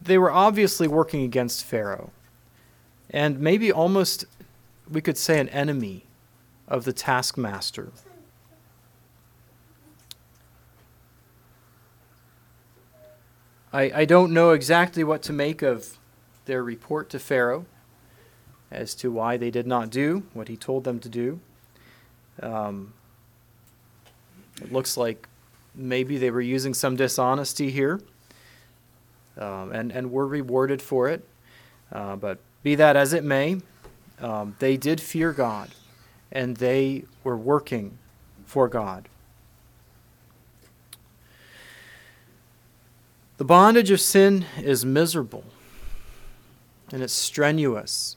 they 0.00 0.16
were 0.16 0.30
obviously 0.30 0.88
working 0.88 1.24
against 1.24 1.62
Pharaoh, 1.62 2.10
and 3.10 3.38
maybe 3.38 3.70
almost 3.70 4.24
we 4.90 5.02
could 5.02 5.18
say 5.18 5.38
an 5.38 5.50
enemy 5.50 6.06
of 6.66 6.86
the 6.86 6.94
taskmaster. 6.94 7.92
I, 13.74 13.92
I 13.94 14.04
don't 14.06 14.32
know 14.32 14.52
exactly 14.52 15.04
what 15.04 15.20
to 15.24 15.34
make 15.34 15.60
of 15.60 15.98
their 16.46 16.64
report 16.64 17.10
to 17.10 17.18
Pharaoh 17.18 17.66
as 18.70 18.94
to 18.94 19.10
why 19.10 19.36
they 19.36 19.50
did 19.50 19.66
not 19.66 19.90
do 19.90 20.22
what 20.32 20.48
he 20.48 20.56
told 20.56 20.84
them 20.84 20.98
to 21.00 21.10
do. 21.10 21.40
Um, 22.42 22.94
it 24.60 24.72
looks 24.72 24.96
like 24.96 25.28
maybe 25.74 26.18
they 26.18 26.30
were 26.30 26.40
using 26.40 26.74
some 26.74 26.96
dishonesty 26.96 27.70
here, 27.70 28.00
um, 29.38 29.72
and, 29.72 29.92
and 29.92 30.10
were 30.10 30.26
rewarded 30.26 30.82
for 30.82 31.08
it. 31.08 31.26
Uh, 31.90 32.16
but 32.16 32.38
be 32.62 32.74
that 32.74 32.96
as 32.96 33.12
it 33.12 33.24
may, 33.24 33.60
um, 34.20 34.56
they 34.58 34.76
did 34.76 35.00
fear 35.00 35.32
God, 35.32 35.70
and 36.30 36.56
they 36.56 37.04
were 37.24 37.36
working 37.36 37.98
for 38.46 38.68
God. 38.68 39.08
The 43.38 43.44
bondage 43.44 43.90
of 43.90 44.00
sin 44.00 44.44
is 44.58 44.84
miserable 44.84 45.42
and 46.92 47.02
it's 47.02 47.12
strenuous. 47.12 48.16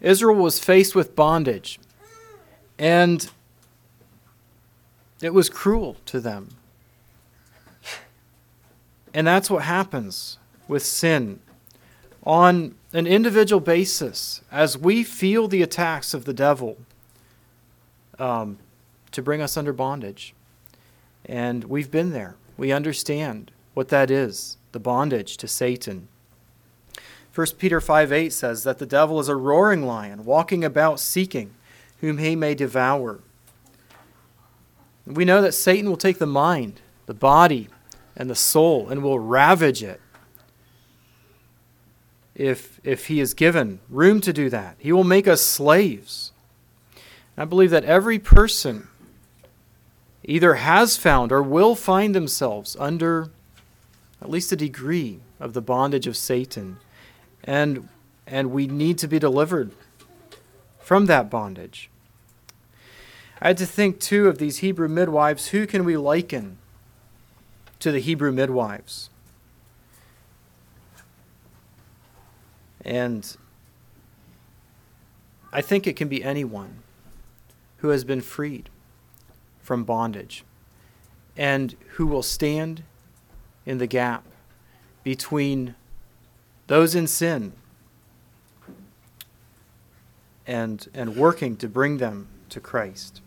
Israel 0.00 0.36
was 0.36 0.58
faced 0.58 0.94
with 0.94 1.14
bondage. 1.14 1.78
And 2.80 3.30
it 5.20 5.34
was 5.34 5.50
cruel 5.50 5.98
to 6.06 6.18
them. 6.18 6.48
And 9.12 9.26
that's 9.26 9.50
what 9.50 9.64
happens 9.64 10.38
with 10.66 10.82
sin 10.82 11.40
on 12.24 12.74
an 12.94 13.06
individual 13.06 13.60
basis 13.60 14.40
as 14.50 14.78
we 14.78 15.04
feel 15.04 15.46
the 15.46 15.60
attacks 15.60 16.14
of 16.14 16.24
the 16.24 16.32
devil 16.32 16.78
um, 18.18 18.58
to 19.12 19.20
bring 19.20 19.42
us 19.42 19.58
under 19.58 19.74
bondage. 19.74 20.32
And 21.26 21.64
we've 21.64 21.90
been 21.90 22.12
there. 22.12 22.36
We 22.56 22.72
understand 22.72 23.50
what 23.74 23.88
that 23.88 24.10
is 24.10 24.56
the 24.72 24.80
bondage 24.80 25.36
to 25.36 25.48
Satan. 25.48 26.08
1 27.34 27.46
Peter 27.58 27.80
5 27.80 28.10
8 28.10 28.32
says 28.32 28.64
that 28.64 28.78
the 28.78 28.86
devil 28.86 29.20
is 29.20 29.28
a 29.28 29.36
roaring 29.36 29.84
lion, 29.84 30.24
walking 30.24 30.64
about 30.64 30.98
seeking 30.98 31.52
whom 32.00 32.18
he 32.18 32.36
may 32.36 32.54
devour. 32.54 33.20
We 35.06 35.24
know 35.24 35.42
that 35.42 35.52
Satan 35.52 35.88
will 35.88 35.96
take 35.96 36.18
the 36.18 36.26
mind, 36.26 36.80
the 37.06 37.14
body, 37.14 37.68
and 38.16 38.28
the 38.28 38.34
soul 38.34 38.88
and 38.88 39.02
will 39.02 39.18
ravage 39.18 39.82
it 39.82 40.00
if, 42.34 42.80
if 42.84 43.06
he 43.06 43.20
is 43.20 43.34
given 43.34 43.80
room 43.88 44.20
to 44.22 44.32
do 44.32 44.48
that. 44.50 44.76
He 44.78 44.92
will 44.92 45.04
make 45.04 45.28
us 45.28 45.42
slaves. 45.42 46.32
I 47.36 47.44
believe 47.44 47.70
that 47.70 47.84
every 47.84 48.18
person 48.18 48.88
either 50.24 50.54
has 50.54 50.96
found 50.96 51.32
or 51.32 51.42
will 51.42 51.74
find 51.74 52.14
themselves 52.14 52.76
under 52.78 53.30
at 54.22 54.30
least 54.30 54.52
a 54.52 54.56
degree 54.56 55.20
of 55.38 55.54
the 55.54 55.62
bondage 55.62 56.06
of 56.06 56.16
Satan. 56.16 56.78
And, 57.42 57.88
and 58.26 58.50
we 58.50 58.66
need 58.66 58.98
to 58.98 59.08
be 59.08 59.18
delivered 59.18 59.72
from 60.90 61.06
that 61.06 61.30
bondage. 61.30 61.88
I 63.40 63.46
had 63.46 63.58
to 63.58 63.64
think 63.64 64.00
too 64.00 64.26
of 64.26 64.38
these 64.38 64.56
Hebrew 64.56 64.88
midwives. 64.88 65.50
Who 65.50 65.64
can 65.64 65.84
we 65.84 65.96
liken 65.96 66.58
to 67.78 67.92
the 67.92 68.00
Hebrew 68.00 68.32
midwives? 68.32 69.08
And 72.84 73.36
I 75.52 75.60
think 75.60 75.86
it 75.86 75.94
can 75.94 76.08
be 76.08 76.24
anyone 76.24 76.82
who 77.76 77.90
has 77.90 78.02
been 78.02 78.20
freed 78.20 78.68
from 79.60 79.84
bondage 79.84 80.42
and 81.36 81.76
who 81.90 82.06
will 82.08 82.24
stand 82.24 82.82
in 83.64 83.78
the 83.78 83.86
gap 83.86 84.24
between 85.04 85.76
those 86.66 86.96
in 86.96 87.06
sin 87.06 87.52
and, 90.50 90.88
and 90.92 91.14
working 91.14 91.56
to 91.56 91.68
bring 91.68 91.98
them 91.98 92.26
to 92.48 92.58
Christ. 92.58 93.20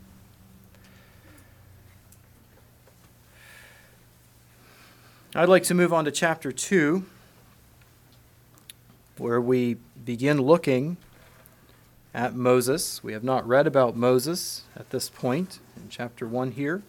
I'd 5.34 5.48
like 5.48 5.64
to 5.64 5.74
move 5.74 5.94
on 5.94 6.04
to 6.04 6.12
chapter 6.12 6.52
2, 6.52 7.06
where 9.18 9.40
we 9.40 9.78
begin 10.04 10.42
looking 10.42 10.98
at 12.14 12.36
Moses. 12.36 13.02
We 13.02 13.14
have 13.14 13.24
not 13.24 13.48
read 13.48 13.68
about 13.68 13.96
Moses 13.96 14.64
at 14.76 14.90
this 14.90 15.08
point 15.08 15.60
in 15.78 15.88
chapter 15.88 16.28
1 16.28 16.52
here. 16.52 16.84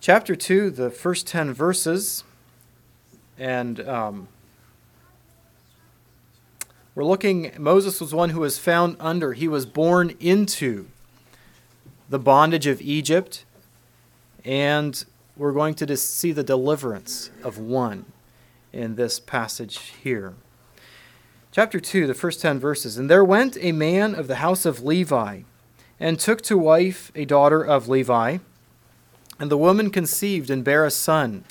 Chapter 0.00 0.36
2, 0.36 0.70
the 0.70 0.88
first 0.88 1.26
10 1.26 1.52
verses, 1.52 2.24
and 3.36 3.86
um, 3.86 4.28
we're 6.98 7.04
looking, 7.04 7.52
Moses 7.56 8.00
was 8.00 8.12
one 8.12 8.30
who 8.30 8.40
was 8.40 8.58
found 8.58 8.96
under, 8.98 9.32
he 9.32 9.46
was 9.46 9.66
born 9.66 10.16
into 10.18 10.88
the 12.08 12.18
bondage 12.18 12.66
of 12.66 12.82
Egypt, 12.82 13.44
and 14.44 15.04
we're 15.36 15.52
going 15.52 15.74
to 15.74 15.96
see 15.96 16.32
the 16.32 16.42
deliverance 16.42 17.30
of 17.44 17.56
one 17.56 18.04
in 18.72 18.96
this 18.96 19.20
passage 19.20 19.78
here. 20.02 20.34
Chapter 21.52 21.78
2, 21.78 22.08
the 22.08 22.14
first 22.14 22.42
10 22.42 22.58
verses. 22.58 22.98
And 22.98 23.08
there 23.08 23.24
went 23.24 23.56
a 23.60 23.70
man 23.70 24.16
of 24.16 24.26
the 24.26 24.36
house 24.36 24.66
of 24.66 24.82
Levi, 24.82 25.42
and 26.00 26.18
took 26.18 26.42
to 26.42 26.58
wife 26.58 27.12
a 27.14 27.24
daughter 27.24 27.62
of 27.62 27.86
Levi. 27.86 28.38
And 29.38 29.52
the 29.52 29.56
woman 29.56 29.90
conceived 29.90 30.50
and 30.50 30.64
bare 30.64 30.84
a 30.84 30.90
son. 30.90 31.44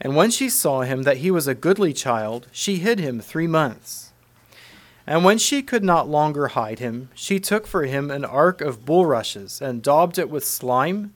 And 0.00 0.16
when 0.16 0.32
she 0.32 0.48
saw 0.48 0.80
him 0.80 1.04
that 1.04 1.18
he 1.18 1.30
was 1.30 1.46
a 1.46 1.54
goodly 1.54 1.92
child, 1.92 2.48
she 2.50 2.78
hid 2.78 2.98
him 2.98 3.20
three 3.20 3.46
months. 3.46 4.07
And 5.08 5.24
when 5.24 5.38
she 5.38 5.62
could 5.62 5.82
not 5.82 6.06
longer 6.06 6.48
hide 6.48 6.80
him, 6.80 7.08
she 7.14 7.40
took 7.40 7.66
for 7.66 7.86
him 7.86 8.10
an 8.10 8.26
ark 8.26 8.60
of 8.60 8.84
bulrushes, 8.84 9.62
and 9.62 9.82
daubed 9.82 10.18
it 10.18 10.28
with 10.28 10.44
slime 10.44 11.14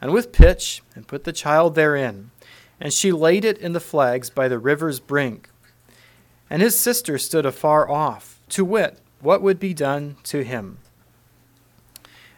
and 0.00 0.12
with 0.12 0.30
pitch, 0.30 0.80
and 0.94 1.08
put 1.08 1.24
the 1.24 1.32
child 1.32 1.74
therein. 1.74 2.30
And 2.80 2.92
she 2.92 3.10
laid 3.10 3.44
it 3.44 3.58
in 3.58 3.72
the 3.72 3.80
flags 3.80 4.30
by 4.30 4.46
the 4.46 4.60
river's 4.60 5.00
brink. 5.00 5.48
And 6.48 6.62
his 6.62 6.78
sister 6.78 7.18
stood 7.18 7.44
afar 7.44 7.90
off, 7.90 8.38
to 8.50 8.64
wit, 8.64 9.00
what 9.20 9.42
would 9.42 9.58
be 9.58 9.74
done 9.74 10.18
to 10.22 10.44
him. 10.44 10.78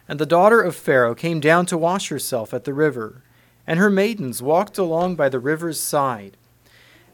And 0.07 0.19
the 0.19 0.25
daughter 0.25 0.59
of 0.59 0.75
Pharaoh 0.75 1.13
came 1.13 1.39
down 1.39 1.67
to 1.67 1.77
wash 1.77 2.09
herself 2.09 2.51
at 2.51 2.63
the 2.63 2.73
river, 2.73 3.21
and 3.67 3.77
her 3.77 3.91
maidens 3.91 4.41
walked 4.41 4.79
along 4.79 5.17
by 5.17 5.29
the 5.29 5.39
river's 5.39 5.79
side. 5.79 6.35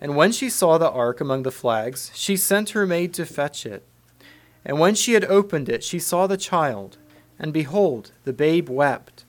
And 0.01 0.15
when 0.15 0.31
she 0.31 0.49
saw 0.49 0.79
the 0.79 0.89
ark 0.89 1.21
among 1.21 1.43
the 1.43 1.51
flags, 1.51 2.09
she 2.15 2.35
sent 2.35 2.71
her 2.71 2.87
maid 2.87 3.13
to 3.13 3.25
fetch 3.25 3.67
it. 3.67 3.85
And 4.65 4.79
when 4.79 4.95
she 4.95 5.13
had 5.13 5.25
opened 5.25 5.69
it, 5.69 5.83
she 5.83 5.99
saw 5.99 6.25
the 6.25 6.37
child, 6.37 6.97
and 7.37 7.53
behold, 7.53 8.11
the 8.23 8.33
babe 8.33 8.67
wept. 8.67 9.23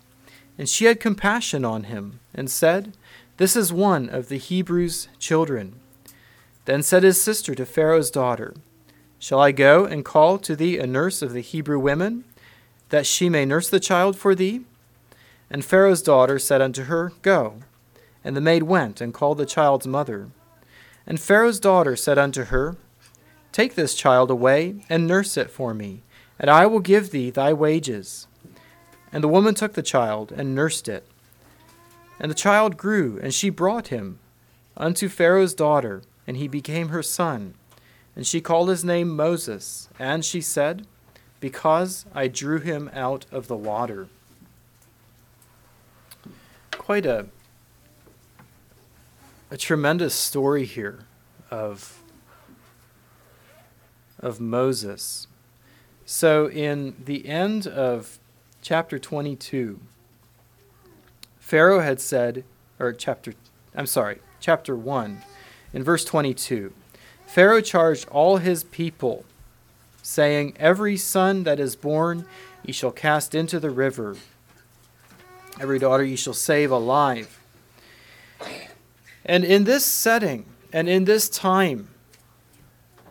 And 0.56 0.68
she 0.68 0.86
had 0.86 0.98
compassion 0.98 1.64
on 1.64 1.84
him, 1.84 2.20
and 2.34 2.50
said, 2.50 2.96
This 3.36 3.54
is 3.54 3.72
one 3.72 4.08
of 4.08 4.28
the 4.28 4.38
Hebrews' 4.38 5.08
children. 5.18 5.78
Then 6.64 6.82
said 6.82 7.02
his 7.02 7.20
sister 7.20 7.54
to 7.54 7.66
Pharaoh's 7.66 8.10
daughter, 8.10 8.54
Shall 9.18 9.40
I 9.40 9.52
go 9.52 9.84
and 9.84 10.04
call 10.04 10.38
to 10.38 10.56
thee 10.56 10.78
a 10.78 10.86
nurse 10.86 11.22
of 11.22 11.32
the 11.32 11.40
Hebrew 11.40 11.78
women, 11.78 12.24
that 12.88 13.06
she 13.06 13.28
may 13.28 13.44
nurse 13.44 13.68
the 13.68 13.80
child 13.80 14.16
for 14.16 14.34
thee? 14.34 14.62
And 15.50 15.64
Pharaoh's 15.64 16.02
daughter 16.02 16.38
said 16.38 16.62
unto 16.62 16.84
her, 16.84 17.12
Go. 17.22 17.58
And 18.24 18.36
the 18.36 18.40
maid 18.40 18.64
went 18.64 19.00
and 19.00 19.12
called 19.12 19.38
the 19.38 19.46
child's 19.46 19.86
mother. 19.86 20.28
And 21.06 21.20
Pharaoh's 21.20 21.60
daughter 21.60 21.96
said 21.96 22.18
unto 22.18 22.44
her, 22.44 22.76
Take 23.50 23.74
this 23.74 23.94
child 23.94 24.30
away 24.30 24.84
and 24.88 25.06
nurse 25.06 25.36
it 25.36 25.50
for 25.50 25.74
me, 25.74 26.02
and 26.38 26.48
I 26.48 26.66
will 26.66 26.80
give 26.80 27.10
thee 27.10 27.30
thy 27.30 27.52
wages. 27.52 28.26
And 29.12 29.22
the 29.22 29.28
woman 29.28 29.54
took 29.54 29.74
the 29.74 29.82
child 29.82 30.32
and 30.32 30.54
nursed 30.54 30.88
it. 30.88 31.06
And 32.18 32.30
the 32.30 32.36
child 32.36 32.76
grew, 32.76 33.18
and 33.22 33.34
she 33.34 33.50
brought 33.50 33.88
him 33.88 34.18
unto 34.76 35.08
Pharaoh's 35.08 35.54
daughter, 35.54 36.02
and 36.26 36.36
he 36.36 36.48
became 36.48 36.88
her 36.88 37.02
son. 37.02 37.54
And 38.14 38.26
she 38.26 38.40
called 38.40 38.68
his 38.68 38.84
name 38.84 39.14
Moses, 39.14 39.88
and 39.98 40.24
she 40.24 40.40
said, 40.40 40.86
Because 41.40 42.06
I 42.14 42.28
drew 42.28 42.58
him 42.58 42.90
out 42.94 43.26
of 43.30 43.48
the 43.48 43.56
water. 43.56 44.08
Quite 46.70 47.06
a, 47.06 47.26
a 49.52 49.56
tremendous 49.58 50.14
story 50.14 50.64
here 50.64 51.00
of, 51.50 52.02
of 54.18 54.40
Moses. 54.40 55.26
So, 56.06 56.48
in 56.48 56.96
the 57.04 57.28
end 57.28 57.66
of 57.66 58.18
chapter 58.62 58.98
22, 58.98 59.78
Pharaoh 61.38 61.80
had 61.80 62.00
said, 62.00 62.44
or 62.80 62.94
chapter, 62.94 63.34
I'm 63.74 63.84
sorry, 63.84 64.20
chapter 64.40 64.74
1, 64.74 65.20
in 65.74 65.84
verse 65.84 66.06
22, 66.06 66.72
Pharaoh 67.26 67.60
charged 67.60 68.08
all 68.08 68.38
his 68.38 68.64
people, 68.64 69.26
saying, 70.00 70.54
Every 70.58 70.96
son 70.96 71.42
that 71.42 71.60
is 71.60 71.76
born 71.76 72.24
ye 72.64 72.72
shall 72.72 72.90
cast 72.90 73.34
into 73.34 73.60
the 73.60 73.68
river, 73.68 74.16
every 75.60 75.78
daughter 75.78 76.04
ye 76.04 76.16
shall 76.16 76.32
save 76.32 76.70
alive. 76.70 77.41
And 79.24 79.44
in 79.44 79.64
this 79.64 79.84
setting 79.84 80.46
and 80.72 80.88
in 80.88 81.04
this 81.04 81.28
time, 81.28 81.88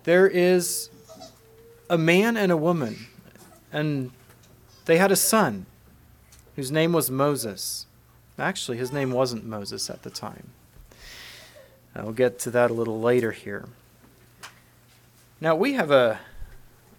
there 0.03 0.27
is 0.27 0.89
a 1.89 1.97
man 1.97 2.37
and 2.37 2.51
a 2.51 2.57
woman, 2.57 3.05
and 3.71 4.11
they 4.85 4.97
had 4.97 5.11
a 5.11 5.15
son 5.15 5.65
whose 6.55 6.71
name 6.71 6.91
was 6.93 7.11
Moses. 7.11 7.85
Actually, 8.39 8.77
his 8.77 8.91
name 8.91 9.11
wasn't 9.11 9.45
Moses 9.45 9.89
at 9.89 10.03
the 10.03 10.09
time. 10.09 10.49
I'll 11.95 12.13
get 12.13 12.39
to 12.39 12.51
that 12.51 12.71
a 12.71 12.73
little 12.73 12.99
later 12.99 13.31
here. 13.31 13.67
Now, 15.39 15.55
we 15.55 15.73
have 15.73 15.91
a, 15.91 16.19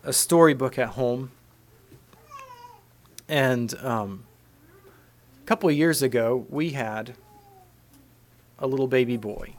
a 0.05 0.12
storybook 0.12 0.79
at 0.79 0.90
home, 0.90 1.31
and 3.29 3.75
um, 3.83 4.25
a 5.42 5.46
couple 5.46 5.68
of 5.68 5.75
years 5.75 6.03
ago, 6.03 6.46
we 6.51 6.70
had 6.70 7.14
a 8.62 8.66
little 8.66 8.87
baby 8.87 9.18
boy. 9.18 9.55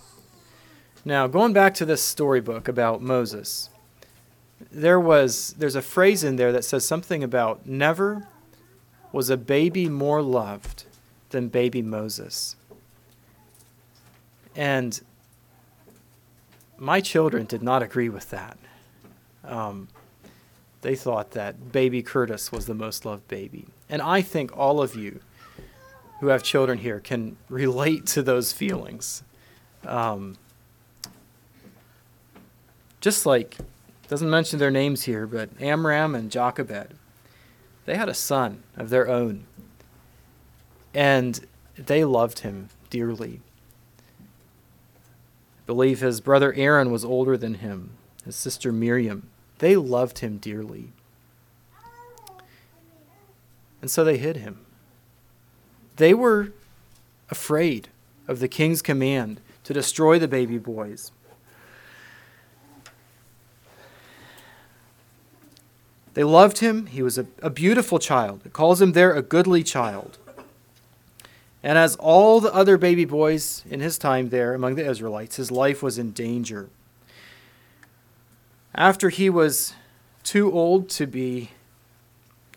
Now, 1.06 1.28
going 1.28 1.54
back 1.54 1.74
to 1.76 1.86
this 1.86 2.02
storybook 2.02 2.68
about 2.68 3.02
Moses, 3.02 3.70
there 4.72 5.00
was 5.00 5.54
there's 5.58 5.76
a 5.76 5.82
phrase 5.82 6.24
in 6.24 6.38
there 6.38 6.54
that 6.54 6.64
says 6.64 6.86
something 6.86 7.22
about 7.22 7.68
never 7.68 8.28
was 9.12 9.30
a 9.30 9.38
baby 9.38 9.90
more 9.90 10.22
loved 10.22 10.86
than 11.30 11.50
baby 11.50 11.82
Moses. 11.82 12.56
And 14.56 15.02
my 16.78 17.02
children 17.02 17.46
did 17.46 17.62
not 17.62 17.84
agree 17.84 18.10
with 18.10 18.30
that. 18.30 18.58
Um, 19.44 19.90
they 20.82 20.96
thought 20.96 21.32
that 21.32 21.72
baby 21.72 22.02
Curtis 22.02 22.52
was 22.52 22.66
the 22.66 22.74
most 22.74 23.06
loved 23.06 23.28
baby. 23.28 23.68
And 23.90 24.02
I 24.02 24.22
think 24.22 24.56
all 24.58 24.82
of 24.82 24.96
you 24.96 25.20
who 26.24 26.30
have 26.30 26.42
children 26.42 26.78
here 26.78 27.02
can 27.02 27.36
relate 27.50 28.06
to 28.06 28.24
those 28.24 28.54
feelings. 28.54 29.24
Um, 29.86 30.38
just 33.02 33.26
like, 33.26 33.58
doesn't 34.08 34.30
mention 34.30 34.58
their 34.58 34.72
names 34.72 35.04
here, 35.04 35.28
but 35.28 35.50
Amram 35.62 36.16
and 36.16 36.32
Jochebed, 36.32 36.94
they 37.84 37.98
had 37.98 38.08
a 38.08 38.14
son 38.14 38.64
of 38.78 38.90
their 38.90 39.10
own. 39.10 39.44
And 40.94 41.46
they 41.76 42.06
loved 42.06 42.40
him 42.40 42.70
dearly. 42.90 43.42
I 44.22 45.66
believe 45.66 46.00
his 46.00 46.22
brother 46.22 46.54
Aaron 46.54 46.90
was 46.90 47.04
older 47.04 47.36
than 47.36 47.56
him, 47.56 47.90
his 48.24 48.38
sister 48.38 48.72
Miriam. 48.72 49.28
They 49.58 49.76
loved 49.76 50.20
him 50.20 50.38
dearly. 50.38 50.94
And 53.82 53.92
so 53.92 54.06
they 54.06 54.16
hid 54.16 54.38
him. 54.38 54.63
They 55.96 56.14
were 56.14 56.52
afraid 57.30 57.90
of 58.28 58.40
the 58.40 58.48
king's 58.48 58.82
command 58.82 59.40
to 59.64 59.74
destroy 59.74 60.20
the 60.20 60.28
baby 60.28 60.58
boys. 60.58 61.12
They 66.14 66.24
loved 66.24 66.60
him. 66.60 66.88
He 66.88 67.02
was 67.02 67.18
a, 67.18 67.26
a 67.42 67.50
beautiful 67.50 67.98
child. 67.98 68.42
It 68.46 68.54
calls 68.54 68.82
him 68.82 68.92
there 68.92 69.14
a 69.16 69.22
goodly 69.22 69.64
child. 69.64 70.18
And 71.64 71.78
as 71.78 71.96
all 71.96 72.40
the 72.40 72.54
other 72.54 72.78
baby 72.78 73.06
boys 73.06 73.64
in 73.70 73.80
his 73.80 73.98
time 73.98 74.30
there 74.30 74.54
among 74.54 74.76
the 74.76 74.88
Israelites, 74.88 75.38
his 75.38 75.50
life 75.50 75.82
was 75.82 75.98
in 75.98 76.12
danger. 76.12 76.70
After 78.76 79.10
he 79.10 79.30
was 79.30 79.74
too 80.24 80.52
old 80.52 80.90
to 80.90 81.08
be 81.08 81.52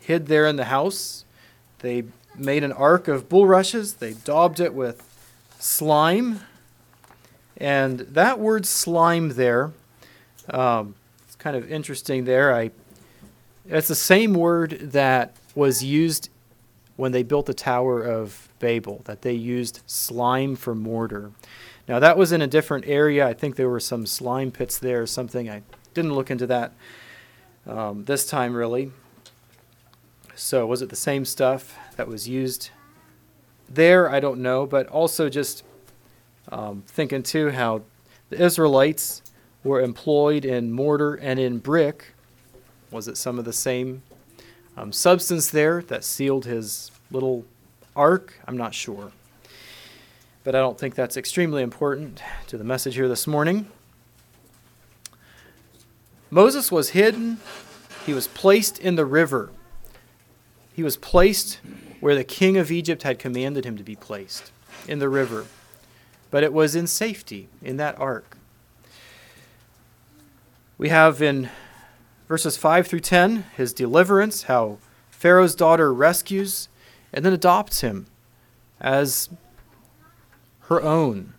hid 0.01 0.27
there 0.27 0.47
in 0.47 0.57
the 0.57 0.65
house, 0.65 1.25
they 1.79 2.05
made 2.39 2.65
an 2.65 2.73
ark 2.73 3.09
of 3.09 3.29
bulrushes. 3.29 3.95
They 3.95 4.15
daubed 4.15 4.61
it 4.61 4.75
with 4.75 5.03
slime. 5.59 6.41
And 7.57 8.01
that 8.01 8.39
word 8.39 8.67
slime 8.67 9.31
there, 9.31 9.73
um, 10.51 10.95
it's 11.25 11.37
kind 11.37 11.57
of 11.57 11.71
interesting 11.71 12.25
there. 12.25 12.55
I, 12.55 12.71
it's 13.67 13.89
the 13.89 13.95
same 13.95 14.35
word 14.35 14.93
that 14.93 15.35
was 15.55 15.83
used 15.83 16.29
when 16.97 17.13
they 17.13 17.23
built 17.23 17.47
the 17.47 17.55
Tower 17.55 18.03
of 18.03 18.49
Babel, 18.59 19.03
that 19.05 19.23
they 19.23 19.33
used 19.33 19.81
slime 19.87 20.57
for 20.57 20.75
mortar. 20.75 21.33
Now, 21.89 21.99
that 21.99 22.17
was 22.17 22.33
in 22.33 22.43
a 22.43 22.47
different 22.47 22.87
area. 22.87 23.27
I 23.27 23.33
think 23.33 23.57
there 23.57 23.69
were 23.69 23.81
some 23.81 24.07
slime 24.07 24.51
pits 24.51 24.79
there 24.79 25.03
or 25.03 25.07
something. 25.07 25.49
I 25.49 25.63
didn't 25.95 26.15
look 26.15 26.31
into 26.31 26.47
that 26.47 26.73
um, 27.67 28.05
this 28.05 28.27
time, 28.27 28.55
really. 28.55 28.93
So, 30.35 30.67
was 30.67 30.83
it 30.83 30.89
the 30.91 30.97
same 30.97 31.25
stuff 31.25 31.79
that 31.97 32.09
was 32.09 32.29
used 32.29 32.71
there? 33.69 34.11
I 34.11 34.21
don't 34.21 34.41
know. 34.41 34.67
But 34.67 34.87
also, 34.89 35.29
just 35.29 35.65
um, 36.51 36.83
thinking 36.87 37.23
too 37.23 37.51
how 37.51 37.83
the 38.31 38.43
Israelites 38.43 39.23
were 39.65 39.81
employed 39.81 40.45
in 40.45 40.73
mortar 40.73 41.15
and 41.15 41.39
in 41.39 41.59
brick. 41.59 42.15
Was 42.91 43.09
it 43.09 43.17
some 43.17 43.39
of 43.39 43.45
the 43.45 43.53
same 43.53 44.03
um, 44.77 44.93
substance 44.93 45.51
there 45.51 45.83
that 45.83 46.05
sealed 46.05 46.45
his 46.45 46.91
little 47.11 47.45
ark? 47.95 48.35
I'm 48.47 48.57
not 48.57 48.75
sure. 48.75 49.11
But 50.45 50.55
I 50.55 50.59
don't 50.59 50.79
think 50.79 50.95
that's 50.95 51.17
extremely 51.17 51.63
important 51.63 52.23
to 52.47 52.57
the 52.57 52.63
message 52.63 52.95
here 52.95 53.09
this 53.09 53.27
morning. 53.27 53.69
Moses 56.31 56.71
was 56.71 56.91
hidden, 56.91 57.39
he 58.05 58.13
was 58.13 58.29
placed 58.29 58.79
in 58.79 58.95
the 58.95 59.05
river. 59.05 59.51
He 60.77 60.83
was 60.83 60.99
placed 60.99 61.59
where 62.01 62.15
the 62.15 62.23
king 62.23 62.59
of 62.59 62.71
Egypt 62.71 63.03
had 63.03 63.19
commanded 63.19 63.65
him 63.65 63.79
to 63.79 63.83
be 63.83 63.97
placed, 63.97 64.53
in 64.87 64.99
the 64.99 65.09
river. 65.09 65.47
But 66.31 66.45
it 66.45 66.53
was 66.53 66.77
in 66.77 66.87
safety 66.87 67.49
in 67.63 67.79
that 67.79 67.99
ark. 67.99 68.37
We 70.77 70.91
have 70.91 71.23
in 71.23 71.49
verses 72.29 72.59
5 72.59 72.87
through 72.87 73.01
10 73.01 73.47
his 73.57 73.73
deliverance, 73.73 74.43
how 74.43 74.77
Pharaoh's 75.09 75.55
daughter 75.55 75.95
rescues 75.95 76.69
and 77.11 77.25
then 77.25 77.33
adopts 77.33 77.81
him 77.81 78.07
as 78.79 79.31
her 80.65 80.83
own, 80.83 81.33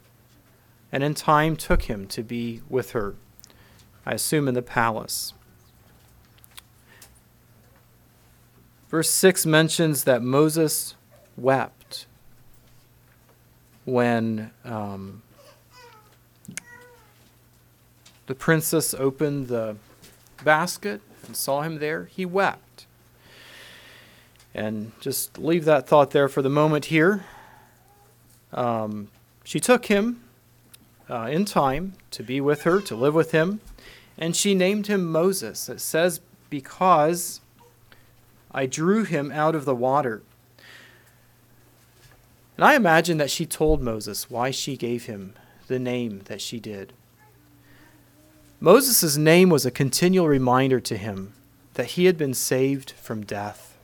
and 0.91 1.03
in 1.03 1.13
time 1.13 1.55
took 1.55 1.83
him 1.83 2.07
to 2.07 2.23
be 2.23 2.61
with 2.69 2.93
her, 2.93 3.13
I 4.03 4.13
assume 4.13 4.47
in 4.47 4.55
the 4.55 4.63
palace. 4.63 5.35
Verse 8.89 9.09
6 9.09 9.45
mentions 9.45 10.05
that 10.05 10.21
Moses 10.21 10.95
wept 11.35 12.05
when 13.83 14.51
um, 14.63 15.21
the 18.27 18.35
princess 18.35 18.93
opened 18.93 19.47
the 19.47 19.75
basket 20.43 21.01
and 21.25 21.35
saw 21.35 21.61
him 21.61 21.79
there. 21.79 22.05
He 22.05 22.25
wept. 22.25 22.85
And 24.53 24.91
just 25.01 25.37
leave 25.37 25.65
that 25.65 25.87
thought 25.87 26.11
there 26.11 26.29
for 26.29 26.41
the 26.41 26.49
moment 26.49 26.85
here. 26.85 27.25
Um, 28.53 29.09
she 29.43 29.59
took 29.59 29.85
him 29.85 30.21
uh, 31.09 31.27
in 31.29 31.45
time 31.45 31.93
to 32.11 32.23
be 32.23 32.41
with 32.41 32.63
her, 32.63 32.81
to 32.81 32.95
live 32.95 33.13
with 33.13 33.31
him, 33.31 33.59
and 34.17 34.35
she 34.35 34.55
named 34.55 34.87
him 34.87 35.05
Moses. 35.05 35.69
It 35.69 35.79
says, 35.79 36.21
Because 36.49 37.41
I 38.51 38.65
drew 38.65 39.03
him 39.03 39.31
out 39.31 39.55
of 39.55 39.65
the 39.65 39.75
water. 39.75 40.21
And 42.55 42.65
I 42.65 42.75
imagine 42.75 43.17
that 43.17 43.31
she 43.31 43.45
told 43.45 43.81
Moses 43.81 44.29
why 44.29 44.51
she 44.51 44.75
gave 44.75 45.05
him 45.05 45.33
the 45.67 45.79
name 45.79 46.21
that 46.25 46.41
she 46.41 46.59
did. 46.59 46.93
Moses' 48.59 49.17
name 49.17 49.49
was 49.49 49.65
a 49.65 49.71
continual 49.71 50.27
reminder 50.27 50.79
to 50.79 50.97
him 50.97 51.33
that 51.75 51.91
he 51.91 52.05
had 52.05 52.17
been 52.17 52.33
saved 52.33 52.91
from 52.91 53.23
death. 53.23 53.77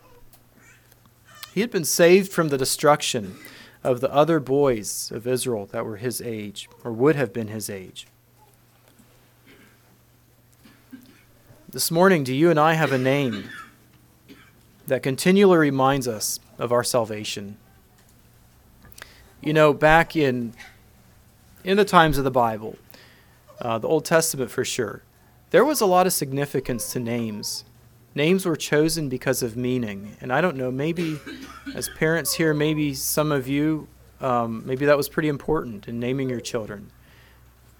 He 1.53 1.61
had 1.61 1.69
been 1.69 1.85
saved 1.85 2.31
from 2.31 2.47
the 2.47 2.57
destruction 2.57 3.35
of 3.83 4.01
the 4.01 4.11
other 4.11 4.39
boys 4.39 5.11
of 5.11 5.27
Israel 5.27 5.67
that 5.67 5.85
were 5.85 5.97
his 5.97 6.19
age, 6.21 6.67
or 6.83 6.91
would 6.91 7.15
have 7.15 7.31
been 7.31 7.49
his 7.49 7.69
age. 7.69 8.07
This 11.69 11.91
morning, 11.91 12.23
do 12.23 12.33
you 12.33 12.49
and 12.49 12.59
I 12.59 12.73
have 12.73 12.91
a 12.91 12.97
name 12.97 13.49
that 14.93 15.01
continually 15.01 15.57
reminds 15.57 16.07
us 16.07 16.39
of 16.59 16.71
our 16.71 16.83
salvation? 16.83 17.57
You 19.41 19.51
know, 19.51 19.73
back 19.73 20.15
in 20.15 20.53
in 21.63 21.77
the 21.77 21.85
times 21.85 22.19
of 22.19 22.23
the 22.23 22.29
Bible, 22.29 22.77
uh, 23.59 23.79
the 23.79 23.87
Old 23.87 24.05
Testament 24.05 24.51
for 24.51 24.63
sure, 24.63 25.01
there 25.49 25.65
was 25.65 25.81
a 25.81 25.87
lot 25.87 26.05
of 26.05 26.13
significance 26.13 26.93
to 26.93 26.99
names. 26.99 27.65
Names 28.13 28.45
were 28.45 28.55
chosen 28.55 29.09
because 29.09 29.41
of 29.41 29.57
meaning. 29.57 30.15
And 30.21 30.31
I 30.31 30.41
don't 30.41 30.55
know, 30.55 30.69
maybe 30.69 31.19
as 31.73 31.89
parents 31.89 32.35
here, 32.35 32.53
maybe 32.53 32.93
some 32.93 33.31
of 33.31 33.47
you, 33.47 33.87
um, 34.21 34.61
maybe 34.63 34.85
that 34.85 34.95
was 34.95 35.09
pretty 35.09 35.27
important 35.27 35.87
in 35.87 35.99
naming 35.99 36.29
your 36.29 36.39
children. 36.39 36.91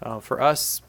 Uh, 0.02 0.18
for 0.18 0.40
us, 0.40 0.82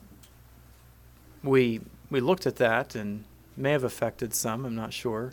we, 1.44 1.82
we 2.10 2.18
looked 2.18 2.48
at 2.48 2.56
that 2.56 2.96
and 2.96 3.22
may 3.56 3.70
have 3.70 3.84
affected 3.84 4.34
some, 4.34 4.66
I'm 4.66 4.74
not 4.74 4.92
sure. 4.92 5.32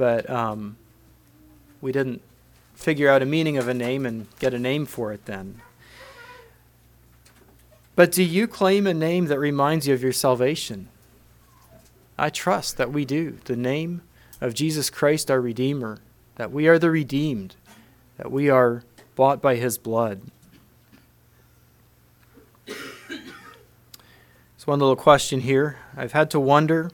But 0.00 0.30
um, 0.30 0.78
we 1.82 1.92
didn't 1.92 2.22
figure 2.72 3.10
out 3.10 3.20
a 3.20 3.26
meaning 3.26 3.58
of 3.58 3.68
a 3.68 3.74
name 3.74 4.06
and 4.06 4.26
get 4.38 4.54
a 4.54 4.58
name 4.58 4.86
for 4.86 5.12
it 5.12 5.26
then. 5.26 5.60
But 7.96 8.10
do 8.10 8.22
you 8.22 8.46
claim 8.46 8.86
a 8.86 8.94
name 8.94 9.26
that 9.26 9.38
reminds 9.38 9.86
you 9.86 9.92
of 9.92 10.02
your 10.02 10.14
salvation? 10.14 10.88
I 12.18 12.30
trust 12.30 12.78
that 12.78 12.90
we 12.90 13.04
do. 13.04 13.40
The 13.44 13.56
name 13.56 14.00
of 14.40 14.54
Jesus 14.54 14.88
Christ, 14.88 15.30
our 15.30 15.38
Redeemer, 15.38 15.98
that 16.36 16.50
we 16.50 16.66
are 16.66 16.78
the 16.78 16.90
redeemed, 16.90 17.56
that 18.16 18.32
we 18.32 18.48
are 18.48 18.84
bought 19.16 19.42
by 19.42 19.56
his 19.56 19.76
blood. 19.76 20.22
So, 22.66 24.64
one 24.64 24.78
little 24.78 24.96
question 24.96 25.40
here. 25.40 25.76
I've 25.94 26.12
had 26.12 26.30
to 26.30 26.40
wonder 26.40 26.90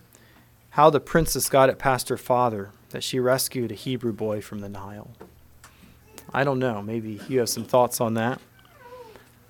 how 0.70 0.90
the 0.90 0.98
princess 0.98 1.48
got 1.48 1.68
it 1.68 1.78
past 1.78 2.08
her 2.08 2.16
father 2.16 2.72
that 2.90 3.02
she 3.02 3.18
rescued 3.18 3.72
a 3.72 3.74
Hebrew 3.74 4.12
boy 4.12 4.40
from 4.40 4.60
the 4.60 4.68
Nile. 4.68 5.10
I 6.32 6.44
don't 6.44 6.58
know. 6.58 6.82
Maybe 6.82 7.20
you 7.28 7.38
have 7.40 7.48
some 7.48 7.64
thoughts 7.64 8.00
on 8.00 8.14
that. 8.14 8.40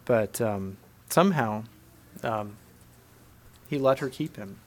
But 0.05 0.41
um, 0.41 0.77
somehow 1.09 1.65
um, 2.23 2.57
he 3.69 3.79
let 3.79 3.99
her 3.99 4.09
keep 4.09 4.37
him. 4.37 4.59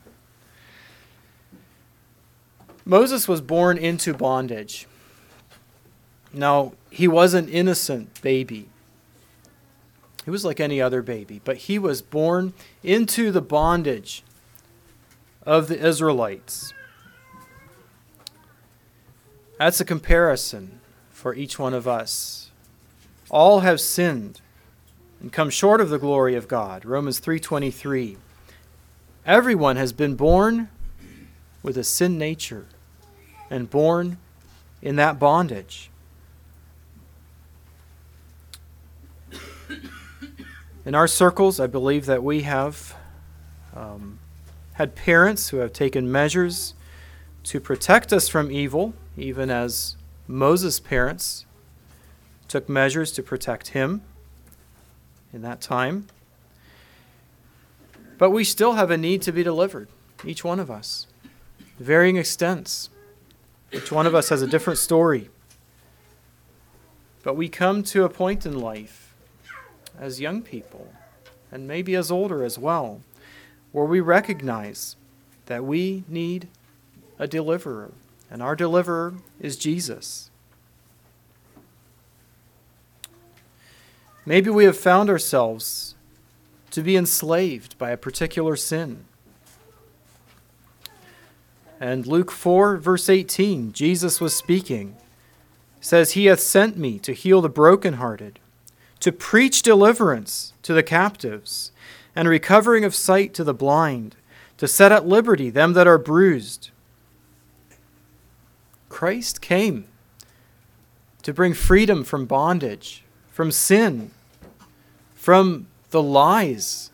Moses 2.85 3.27
was 3.27 3.41
born 3.41 3.77
into 3.77 4.13
bondage. 4.13 4.87
Now, 6.33 6.73
he 6.89 7.07
was 7.07 7.33
an 7.33 7.47
innocent 7.47 8.21
baby. 8.21 8.67
He 10.25 10.31
was 10.31 10.45
like 10.45 10.59
any 10.59 10.81
other 10.81 11.01
baby, 11.01 11.41
but 11.43 11.57
he 11.57 11.79
was 11.79 12.01
born 12.01 12.53
into 12.83 13.31
the 13.31 13.41
bondage 13.41 14.23
of 15.45 15.67
the 15.67 15.79
Israelites. 15.79 16.73
That's 19.59 19.81
a 19.81 19.85
comparison 19.85 20.79
for 21.11 21.35
each 21.35 21.59
one 21.59 21.73
of 21.73 21.85
us 21.85 22.49
All 23.29 23.59
have 23.59 23.81
sinned 23.81 24.39
and 25.21 25.33
come 25.33 25.49
short 25.49 25.81
of 25.81 25.89
the 25.89 25.99
glory 25.99 26.33
of 26.33 26.47
God. 26.47 26.85
Romans 26.85 27.19
3:23. 27.19 28.17
Everyone 29.25 29.75
has 29.75 29.91
been 29.91 30.15
born 30.15 30.69
with 31.61 31.77
a 31.77 31.83
sin 31.83 32.17
nature 32.17 32.67
and 33.49 33.69
born 33.69 34.17
in 34.81 34.95
that 34.95 35.19
bondage. 35.19 35.91
In 40.85 40.95
our 40.95 41.07
circles, 41.07 41.59
I 41.59 41.67
believe 41.67 42.05
that 42.05 42.23
we 42.23 42.43
have 42.43 42.95
um, 43.75 44.19
had 44.73 44.95
parents 44.95 45.49
who 45.49 45.57
have 45.57 45.73
taken 45.73 46.09
measures 46.09 46.73
to 47.43 47.59
protect 47.59 48.13
us 48.13 48.29
from 48.29 48.49
evil, 48.49 48.93
even 49.19 49.49
as 49.49 49.95
Moses' 50.27 50.79
parents 50.79 51.45
took 52.47 52.67
measures 52.67 53.11
to 53.11 53.23
protect 53.23 53.69
him 53.69 54.01
in 55.31 55.41
that 55.41 55.61
time. 55.61 56.07
But 58.17 58.31
we 58.31 58.43
still 58.43 58.73
have 58.73 58.91
a 58.91 58.97
need 58.97 59.21
to 59.23 59.31
be 59.31 59.43
delivered, 59.43 59.87
each 60.25 60.43
one 60.43 60.59
of 60.59 60.69
us, 60.69 61.07
varying 61.79 62.17
extents. 62.17 62.89
Each 63.71 63.91
one 63.91 64.07
of 64.07 64.15
us 64.15 64.29
has 64.29 64.41
a 64.41 64.47
different 64.47 64.79
story. 64.79 65.29
But 67.23 67.35
we 67.35 67.49
come 67.49 67.83
to 67.83 68.03
a 68.03 68.09
point 68.09 68.45
in 68.45 68.59
life 68.59 69.13
as 69.99 70.19
young 70.19 70.41
people, 70.41 70.93
and 71.51 71.67
maybe 71.67 71.95
as 71.95 72.09
older 72.09 72.43
as 72.43 72.57
well, 72.57 73.01
where 73.71 73.85
we 73.85 73.99
recognize 73.99 74.95
that 75.45 75.63
we 75.63 76.03
need 76.07 76.47
a 77.19 77.27
deliverer, 77.27 77.91
and 78.29 78.41
our 78.43 78.55
deliverer 78.55 79.15
is 79.39 79.57
Jesus. 79.57 80.29
Maybe 84.25 84.49
we 84.49 84.65
have 84.65 84.77
found 84.77 85.09
ourselves 85.09 85.95
to 86.71 86.81
be 86.81 86.95
enslaved 86.95 87.77
by 87.77 87.89
a 87.89 87.97
particular 87.97 88.55
sin. 88.55 89.05
And 91.79 92.05
Luke 92.05 92.29
4, 92.29 92.77
verse 92.77 93.09
18, 93.09 93.71
Jesus 93.71 94.19
was 94.19 94.35
speaking, 94.35 94.97
says, 95.81 96.11
He 96.11 96.25
hath 96.25 96.41
sent 96.41 96.77
me 96.77 96.99
to 96.99 97.13
heal 97.13 97.41
the 97.41 97.49
brokenhearted 97.49 98.39
to 98.99 99.11
preach 99.11 99.61
deliverance 99.61 100.53
to 100.61 100.73
the 100.73 100.83
captives, 100.83 101.71
and 102.15 102.27
recovering 102.27 102.83
of 102.83 102.93
sight 102.93 103.33
to 103.33 103.43
the 103.43 103.53
blind, 103.53 104.15
to 104.57 104.67
set 104.67 104.91
at 104.91 105.07
liberty 105.07 105.49
them 105.49 105.73
that 105.73 105.87
are 105.87 105.97
bruised. 105.97 106.69
Christ 108.99 109.39
came 109.39 109.85
to 111.21 111.31
bring 111.31 111.53
freedom 111.53 112.03
from 112.03 112.25
bondage, 112.25 113.05
from 113.31 113.49
sin, 113.49 114.11
from 115.15 115.67
the 115.91 116.03
lies 116.03 116.91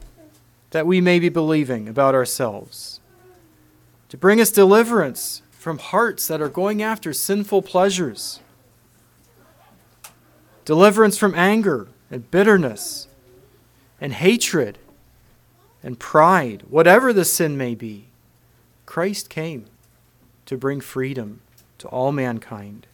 that 0.69 0.85
we 0.85 1.01
may 1.01 1.17
be 1.17 1.29
believing 1.29 1.89
about 1.89 2.13
ourselves, 2.13 2.99
to 4.09 4.17
bring 4.17 4.39
us 4.39 4.51
deliverance 4.51 5.41
from 5.49 5.79
hearts 5.79 6.27
that 6.27 6.43
are 6.43 6.47
going 6.47 6.79
after 6.79 7.11
sinful 7.11 7.63
pleasures, 7.63 8.39
deliverance 10.63 11.17
from 11.17 11.33
anger 11.33 11.87
and 12.11 12.29
bitterness 12.29 13.07
and 13.99 14.13
hatred 14.13 14.77
and 15.81 15.97
pride, 15.97 16.65
whatever 16.69 17.11
the 17.11 17.25
sin 17.25 17.57
may 17.57 17.73
be, 17.73 18.09
Christ 18.85 19.27
came 19.27 19.65
to 20.45 20.55
bring 20.55 20.81
freedom 20.81 21.41
to 21.85 21.91
all 21.91 22.11
mankind. 22.11 22.87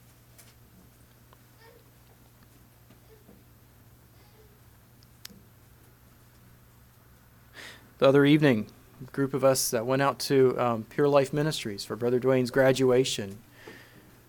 The 8.00 8.08
other 8.08 8.26
evening, 8.26 8.68
a 9.02 9.12
group 9.12 9.34
of 9.34 9.46
us 9.46 9.70
that 9.72 9.86
went 9.86 10.02
out 10.02 10.20
to 10.20 10.60
um, 10.60 10.86
Pure 10.90 11.08
Life 11.08 11.32
Ministries 11.32 11.86
for 11.86 11.96
Brother 11.96 12.20
Dwayne's 12.20 12.52
graduation. 12.52 13.38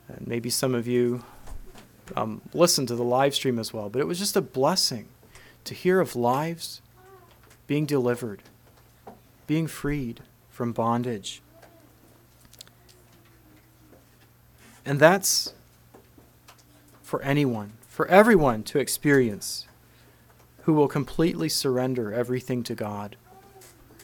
And 0.08 0.26
maybe 0.28 0.48
some 0.48 0.74
of 0.74 0.86
you 0.86 1.24
um, 2.14 2.40
listen 2.54 2.86
to 2.86 2.94
the 2.94 3.02
live 3.02 3.34
stream 3.34 3.58
as 3.58 3.72
well. 3.72 3.88
But 3.88 4.00
it 4.00 4.06
was 4.06 4.18
just 4.18 4.36
a 4.36 4.42
blessing 4.42 5.08
to 5.64 5.74
hear 5.74 6.00
of 6.00 6.14
lives 6.14 6.82
being 7.66 7.86
delivered, 7.86 8.42
being 9.46 9.66
freed 9.66 10.20
from 10.50 10.72
bondage. 10.72 11.42
And 14.84 14.98
that's 14.98 15.52
for 17.02 17.22
anyone, 17.22 17.72
for 17.86 18.06
everyone 18.08 18.62
to 18.64 18.78
experience 18.78 19.66
who 20.62 20.72
will 20.72 20.88
completely 20.88 21.48
surrender 21.48 22.12
everything 22.12 22.62
to 22.64 22.74
God. 22.74 23.16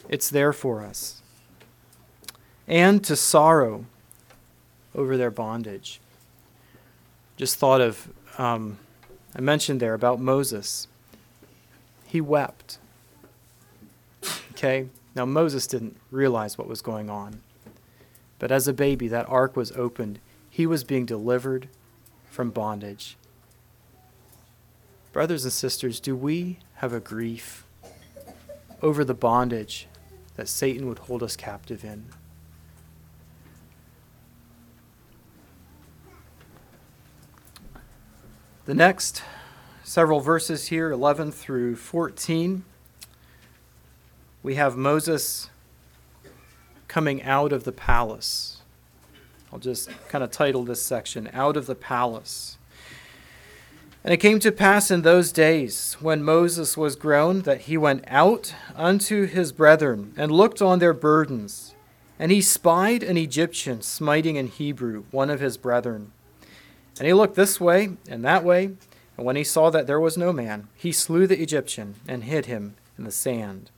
It's 0.07 0.29
there 0.29 0.53
for 0.53 0.83
us. 0.83 1.21
And 2.67 3.03
to 3.05 3.15
sorrow 3.15 3.85
over 4.93 5.17
their 5.17 5.31
bondage 5.31 5.99
just 7.39 7.55
thought 7.55 7.79
of, 7.79 8.09
um, 8.37 8.77
I 9.33 9.39
mentioned 9.39 9.79
there 9.79 9.93
about 9.93 10.19
Moses. 10.19 10.87
He 12.05 12.19
wept. 12.19 12.79
Okay? 14.51 14.89
Now, 15.15 15.25
Moses 15.25 15.65
didn't 15.65 15.95
realize 16.11 16.57
what 16.57 16.67
was 16.67 16.81
going 16.81 17.09
on. 17.09 17.41
But 18.39 18.51
as 18.51 18.67
a 18.67 18.73
baby, 18.73 19.07
that 19.07 19.27
ark 19.29 19.55
was 19.55 19.71
opened. 19.71 20.19
He 20.59 20.67
was 20.67 20.83
being 20.83 21.05
delivered 21.05 21.69
from 22.29 22.49
bondage. 22.49 23.15
Brothers 25.13 25.45
and 25.45 25.53
sisters, 25.53 26.01
do 26.01 26.17
we 26.17 26.59
have 26.73 26.91
a 26.91 26.99
grief 26.99 27.65
over 28.81 29.05
the 29.05 29.13
bondage 29.13 29.87
that 30.35 30.49
Satan 30.49 30.89
would 30.89 30.99
hold 30.99 31.23
us 31.23 31.37
captive 31.37 31.85
in? 31.85 32.07
The 38.65 38.73
next 38.73 39.23
several 39.85 40.19
verses 40.19 40.67
here, 40.67 40.91
11 40.91 41.31
through 41.31 41.77
14, 41.77 42.65
we 44.43 44.55
have 44.55 44.75
Moses 44.75 45.49
coming 46.89 47.23
out 47.23 47.53
of 47.53 47.63
the 47.63 47.71
palace. 47.71 48.58
I'll 49.51 49.59
just 49.59 49.89
kind 50.09 50.23
of 50.23 50.31
title 50.31 50.63
this 50.63 50.81
section, 50.81 51.29
Out 51.33 51.57
of 51.57 51.65
the 51.65 51.75
Palace. 51.75 52.57
And 54.03 54.13
it 54.13 54.17
came 54.17 54.39
to 54.39 54.51
pass 54.51 54.91
in 54.91 55.01
those 55.01 55.31
days, 55.31 55.97
when 55.99 56.23
Moses 56.23 56.77
was 56.77 56.95
grown, 56.95 57.41
that 57.41 57.61
he 57.61 57.77
went 57.77 58.05
out 58.07 58.53
unto 58.75 59.25
his 59.25 59.51
brethren, 59.51 60.13
and 60.15 60.31
looked 60.31 60.61
on 60.61 60.79
their 60.79 60.93
burdens. 60.93 61.75
And 62.17 62.31
he 62.31 62.41
spied 62.41 63.03
an 63.03 63.17
Egyptian 63.17 63.81
smiting 63.81 64.37
an 64.37 64.47
Hebrew, 64.47 65.03
one 65.11 65.29
of 65.29 65.39
his 65.39 65.57
brethren. 65.57 66.11
And 66.97 67.07
he 67.07 67.13
looked 67.13 67.35
this 67.35 67.59
way 67.59 67.97
and 68.07 68.23
that 68.23 68.43
way, 68.43 68.71
and 69.17 69.25
when 69.25 69.35
he 69.35 69.43
saw 69.43 69.69
that 69.69 69.87
there 69.87 69.99
was 69.99 70.17
no 70.17 70.31
man, 70.31 70.67
he 70.75 70.91
slew 70.91 71.27
the 71.27 71.41
Egyptian 71.41 71.95
and 72.07 72.23
hid 72.23 72.45
him 72.45 72.75
in 72.97 73.03
the 73.03 73.11
sand. 73.11 73.69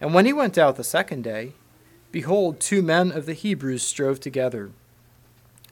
And 0.00 0.12
when 0.12 0.26
he 0.26 0.32
went 0.32 0.58
out 0.58 0.76
the 0.76 0.84
second 0.84 1.24
day, 1.24 1.52
behold, 2.12 2.60
two 2.60 2.82
men 2.82 3.12
of 3.12 3.26
the 3.26 3.32
Hebrews 3.32 3.82
strove 3.82 4.20
together. 4.20 4.70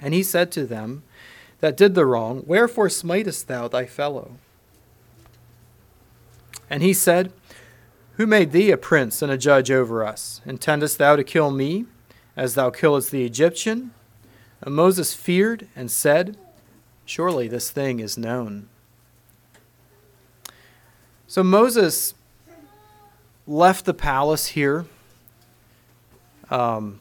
And 0.03 0.13
he 0.13 0.23
said 0.23 0.51
to 0.53 0.67
them 0.67 1.05
that 1.61 1.77
did 1.77 1.95
the 1.95 2.05
wrong, 2.05 2.43
Wherefore 2.45 2.89
smitest 2.89 3.47
thou 3.47 3.69
thy 3.69 3.87
fellow? 3.87 4.33
And 6.69 6.83
he 6.83 6.93
said, 6.93 7.33
Who 8.17 8.27
made 8.27 8.51
thee 8.51 8.73
a 8.73 8.77
prince 8.77 9.23
and 9.23 9.31
a 9.31 9.39
judge 9.39 9.71
over 9.71 10.05
us? 10.05 10.41
Intendest 10.45 10.99
thou 10.99 11.15
to 11.15 11.23
kill 11.23 11.53
me, 11.53 11.87
as 12.37 12.55
thou 12.55 12.71
killest 12.71 13.13
the 13.13 13.25
Egyptian? 13.25 13.93
And 14.61 14.75
Moses 14.75 15.15
feared 15.15 15.69
and 15.77 15.91
said, 15.91 16.37
Surely 17.05 17.47
this 17.47 17.71
thing 17.71 18.01
is 18.01 18.19
known. 18.19 18.69
So 21.27 21.43
Moses 21.43 22.15
left 23.47 23.85
the 23.85 23.95
palace 23.95 24.49
here. 24.49 24.87
Um, 26.51 27.01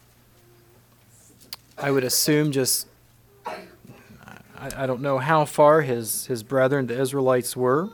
I 1.76 1.90
would 1.90 2.04
assume 2.04 2.52
just, 2.52 2.86
I 4.62 4.86
don't 4.86 5.00
know 5.00 5.18
how 5.18 5.44
far 5.44 5.80
his, 5.80 6.26
his 6.26 6.44
brethren, 6.44 6.86
the 6.86 7.00
Israelites, 7.00 7.56
were, 7.56 7.90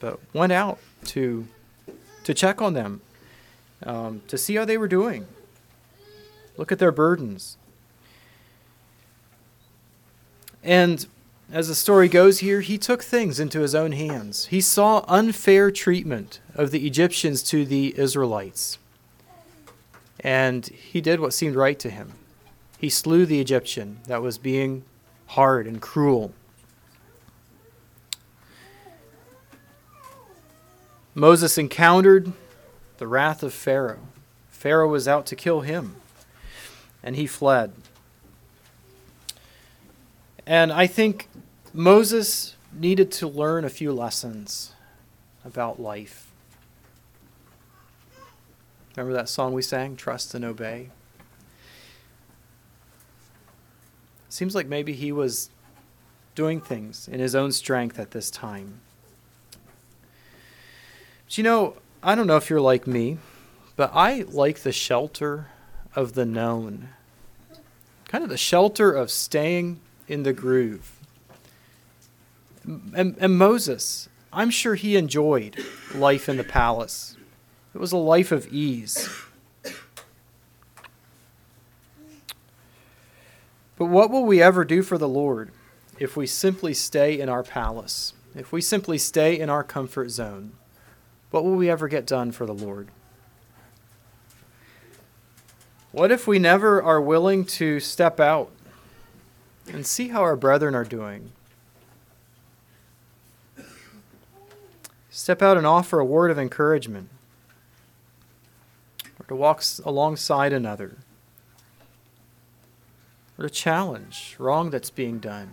but 0.00 0.20
went 0.34 0.52
out 0.52 0.78
to, 1.06 1.46
to 2.24 2.34
check 2.34 2.60
on 2.60 2.74
them, 2.74 3.00
um, 3.82 4.20
to 4.28 4.36
see 4.36 4.56
how 4.56 4.66
they 4.66 4.76
were 4.76 4.88
doing, 4.88 5.26
look 6.58 6.72
at 6.72 6.78
their 6.78 6.92
burdens. 6.92 7.56
And 10.62 11.06
as 11.50 11.68
the 11.68 11.74
story 11.74 12.08
goes 12.08 12.40
here, 12.40 12.60
he 12.60 12.76
took 12.76 13.02
things 13.02 13.40
into 13.40 13.60
his 13.60 13.74
own 13.74 13.92
hands. 13.92 14.46
He 14.46 14.60
saw 14.60 15.04
unfair 15.08 15.70
treatment 15.70 16.40
of 16.54 16.70
the 16.70 16.86
Egyptians 16.86 17.42
to 17.44 17.64
the 17.64 17.98
Israelites. 17.98 18.78
And 20.20 20.66
he 20.66 21.00
did 21.00 21.18
what 21.18 21.32
seemed 21.32 21.56
right 21.56 21.78
to 21.78 21.88
him. 21.90 22.12
He 22.78 22.90
slew 22.90 23.24
the 23.26 23.40
Egyptian 23.40 24.00
that 24.06 24.22
was 24.22 24.38
being 24.38 24.84
hard 25.32 25.66
and 25.66 25.80
cruel. 25.80 26.30
Moses 31.14 31.56
encountered 31.56 32.32
the 32.98 33.06
wrath 33.06 33.42
of 33.42 33.54
Pharaoh. 33.54 34.00
Pharaoh 34.50 34.88
was 34.88 35.08
out 35.08 35.24
to 35.26 35.36
kill 35.36 35.62
him, 35.62 35.96
and 37.02 37.16
he 37.16 37.26
fled. 37.26 37.72
And 40.46 40.70
I 40.70 40.86
think 40.86 41.28
Moses 41.72 42.54
needed 42.70 43.10
to 43.12 43.26
learn 43.26 43.64
a 43.64 43.70
few 43.70 43.90
lessons 43.90 44.72
about 45.46 45.80
life. 45.80 46.30
Remember 48.94 49.14
that 49.14 49.30
song 49.30 49.54
we 49.54 49.62
sang, 49.62 49.96
Trust 49.96 50.34
and 50.34 50.44
Obey? 50.44 50.90
Seems 54.32 54.54
like 54.54 54.66
maybe 54.66 54.94
he 54.94 55.12
was 55.12 55.50
doing 56.34 56.58
things 56.58 57.06
in 57.06 57.20
his 57.20 57.34
own 57.34 57.52
strength 57.52 57.98
at 57.98 58.12
this 58.12 58.30
time. 58.30 58.80
But 61.26 61.36
you 61.36 61.44
know, 61.44 61.76
I 62.02 62.14
don't 62.14 62.26
know 62.26 62.38
if 62.38 62.48
you're 62.48 62.58
like 62.58 62.86
me, 62.86 63.18
but 63.76 63.90
I 63.92 64.24
like 64.26 64.60
the 64.60 64.72
shelter 64.72 65.48
of 65.94 66.14
the 66.14 66.24
known. 66.24 66.88
Kind 68.08 68.24
of 68.24 68.30
the 68.30 68.38
shelter 68.38 68.90
of 68.90 69.10
staying 69.10 69.80
in 70.08 70.22
the 70.22 70.32
groove. 70.32 70.98
And, 72.64 73.14
and 73.20 73.36
Moses, 73.36 74.08
I'm 74.32 74.48
sure 74.48 74.76
he 74.76 74.96
enjoyed 74.96 75.62
life 75.94 76.26
in 76.26 76.38
the 76.38 76.44
palace. 76.44 77.18
It 77.74 77.78
was 77.78 77.92
a 77.92 77.98
life 77.98 78.32
of 78.32 78.46
ease. 78.50 79.10
But 83.82 83.88
what 83.88 84.12
will 84.12 84.24
we 84.24 84.40
ever 84.40 84.64
do 84.64 84.84
for 84.84 84.96
the 84.96 85.08
Lord 85.08 85.50
if 85.98 86.16
we 86.16 86.24
simply 86.24 86.72
stay 86.72 87.18
in 87.18 87.28
our 87.28 87.42
palace? 87.42 88.12
If 88.32 88.52
we 88.52 88.60
simply 88.60 88.96
stay 88.96 89.36
in 89.36 89.50
our 89.50 89.64
comfort 89.64 90.10
zone? 90.10 90.52
What 91.32 91.42
will 91.42 91.56
we 91.56 91.68
ever 91.68 91.88
get 91.88 92.06
done 92.06 92.30
for 92.30 92.46
the 92.46 92.54
Lord? 92.54 92.92
What 95.90 96.12
if 96.12 96.28
we 96.28 96.38
never 96.38 96.80
are 96.80 97.00
willing 97.00 97.44
to 97.44 97.80
step 97.80 98.20
out 98.20 98.52
and 99.66 99.84
see 99.84 100.10
how 100.10 100.22
our 100.22 100.36
brethren 100.36 100.76
are 100.76 100.84
doing? 100.84 101.32
Step 105.10 105.42
out 105.42 105.56
and 105.56 105.66
offer 105.66 105.98
a 105.98 106.04
word 106.04 106.30
of 106.30 106.38
encouragement 106.38 107.08
or 109.18 109.26
to 109.26 109.34
walk 109.34 109.64
alongside 109.84 110.52
another 110.52 110.98
or 113.42 113.48
to 113.48 113.52
challenge 113.52 114.36
wrong 114.38 114.70
that's 114.70 114.90
being 114.90 115.18
done 115.18 115.50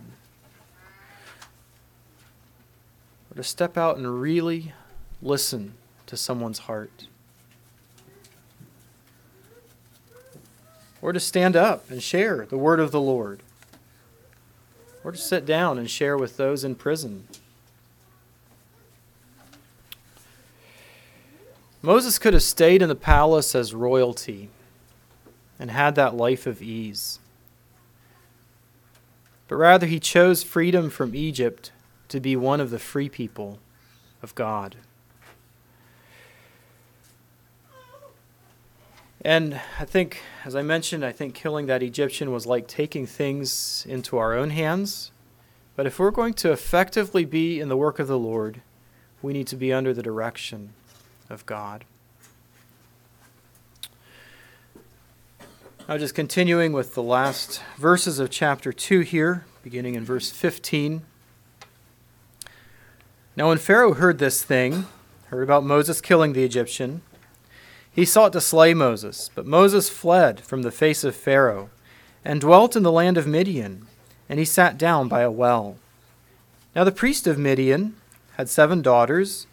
or 3.32 3.36
to 3.38 3.44
step 3.44 3.78
out 3.78 3.98
and 3.98 4.22
really 4.22 4.74
listen 5.24 5.74
to 6.06 6.16
someone's 6.16 6.60
heart. 6.60 7.08
Or 11.02 11.14
to 11.14 11.20
stand 11.20 11.56
up 11.56 11.90
and 11.90 12.04
share 12.04 12.46
the 12.46 12.58
word 12.58 12.80
of 12.80 12.92
the 12.92 13.02
Lord. 13.02 13.42
Or 15.04 15.12
to 15.12 15.18
sit 15.18 15.46
down 15.46 15.80
and 15.80 15.90
share 15.90 16.18
with 16.18 16.38
those 16.38 16.64
in 16.64 16.76
prison. 16.76 17.28
Moses 21.82 22.20
could 22.20 22.34
have 22.34 22.44
stayed 22.44 22.82
in 22.82 22.90
the 22.90 22.96
palace 22.96 23.56
as 23.56 23.74
royalty 23.74 24.50
and 25.58 25.72
had 25.72 25.96
that 25.96 26.16
life 26.16 26.46
of 26.46 26.62
ease. 26.62 27.20
But 29.50 29.56
rather, 29.56 29.88
he 29.88 30.00
chose 30.00 30.44
freedom 30.44 30.92
from 30.92 31.16
Egypt 31.16 31.72
to 32.08 32.20
be 32.20 32.36
one 32.36 32.62
of 32.62 32.70
the 32.70 32.80
free 32.80 33.10
people 33.10 33.60
of 34.22 34.36
God. 34.36 34.78
And 39.22 39.60
I 39.80 39.86
think, 39.86 40.22
as 40.46 40.56
I 40.56 40.62
mentioned, 40.62 41.04
I 41.04 41.12
think 41.12 41.34
killing 41.34 41.66
that 41.66 41.84
Egyptian 41.84 42.32
was 42.32 42.46
like 42.46 42.68
taking 42.68 43.08
things 43.08 43.86
into 43.90 44.18
our 44.18 44.34
own 44.34 44.52
hands. 44.52 45.12
But 45.76 45.88
if 45.88 45.98
we're 45.98 46.12
going 46.12 46.36
to 46.36 46.52
effectively 46.52 47.26
be 47.26 47.60
in 47.60 47.70
the 47.70 47.78
work 47.78 47.98
of 47.98 48.08
the 48.08 48.20
Lord, 48.20 48.62
we 49.22 49.34
need 49.34 49.48
to 49.48 49.56
be 49.56 49.74
under 49.74 49.94
the 49.94 50.04
direction 50.04 50.74
of 51.28 51.46
God. 51.48 51.86
Now, 55.90 55.98
just 55.98 56.14
continuing 56.14 56.72
with 56.72 56.94
the 56.94 57.02
last 57.02 57.64
verses 57.80 58.20
of 58.20 58.30
chapter 58.30 58.72
2 58.72 59.00
here, 59.00 59.46
beginning 59.64 59.96
in 59.96 60.06
verse 60.06 60.30
15. 60.30 61.02
Now, 63.36 63.48
when 63.48 63.58
Pharaoh 63.58 63.96
heard 63.96 64.20
this 64.20 64.44
thing, 64.44 64.86
heard 65.30 65.42
about 65.42 65.64
Moses 65.64 66.00
killing 66.00 66.34
the 66.34 66.44
Egyptian, 66.44 67.02
he 67.92 68.06
sought 68.06 68.34
to 68.34 68.40
slay 68.40 68.76
Moses, 68.76 69.32
but 69.34 69.48
Moses 69.48 69.90
fled 69.90 70.42
from 70.42 70.62
the 70.62 70.70
face 70.70 71.04
of 71.04 71.16
Pharaoh 71.16 71.72
and 72.24 72.40
dwelt 72.40 72.76
in 72.76 72.84
the 72.84 72.92
land 72.92 73.18
of 73.18 73.26
Midian, 73.26 73.88
and 74.30 74.38
he 74.38 74.46
sat 74.46 74.78
down 74.78 75.08
by 75.08 75.22
a 75.22 75.32
well. 75.32 75.78
Now 76.76 76.84
the 76.84 76.92
priest 76.92 77.26
of 77.26 77.40
Midian 77.40 77.96
had 78.38 78.48
seven 78.48 78.84
daughters, 78.84 79.48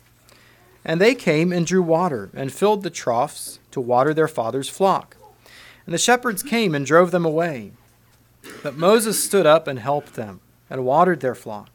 and 0.85 1.01
they 1.01 1.15
came 1.15 1.51
and 1.51 1.67
drew 1.67 1.83
water 1.83 2.29
and 2.35 2.53
filled 2.53 2.83
the 2.83 2.91
troughs 2.91 3.59
to 3.71 3.81
water 3.81 4.13
their 4.13 4.29
father's 4.29 4.69
flock. 4.69 5.17
And 5.87 5.95
the 5.95 5.99
shepherds 5.99 6.43
came 6.43 6.75
and 6.75 6.85
drove 6.85 7.13
them 7.13 7.25
away. 7.25 7.73
But 8.63 8.77
Moses 8.77 9.23
stood 9.23 9.47
up 9.47 9.67
and 9.67 9.79
helped 9.79 10.15
them 10.15 10.41
and 10.69 10.85
watered 10.85 11.21
their 11.21 11.35
flock. 11.35 11.71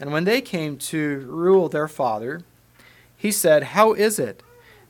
And 0.00 0.12
when 0.12 0.24
they 0.24 0.40
came 0.40 0.78
to 0.78 1.26
Reuel 1.28 1.68
their 1.68 1.88
father, 1.88 2.42
he 3.16 3.30
said, 3.30 3.64
How 3.64 3.92
is 3.92 4.18
it 4.18 4.42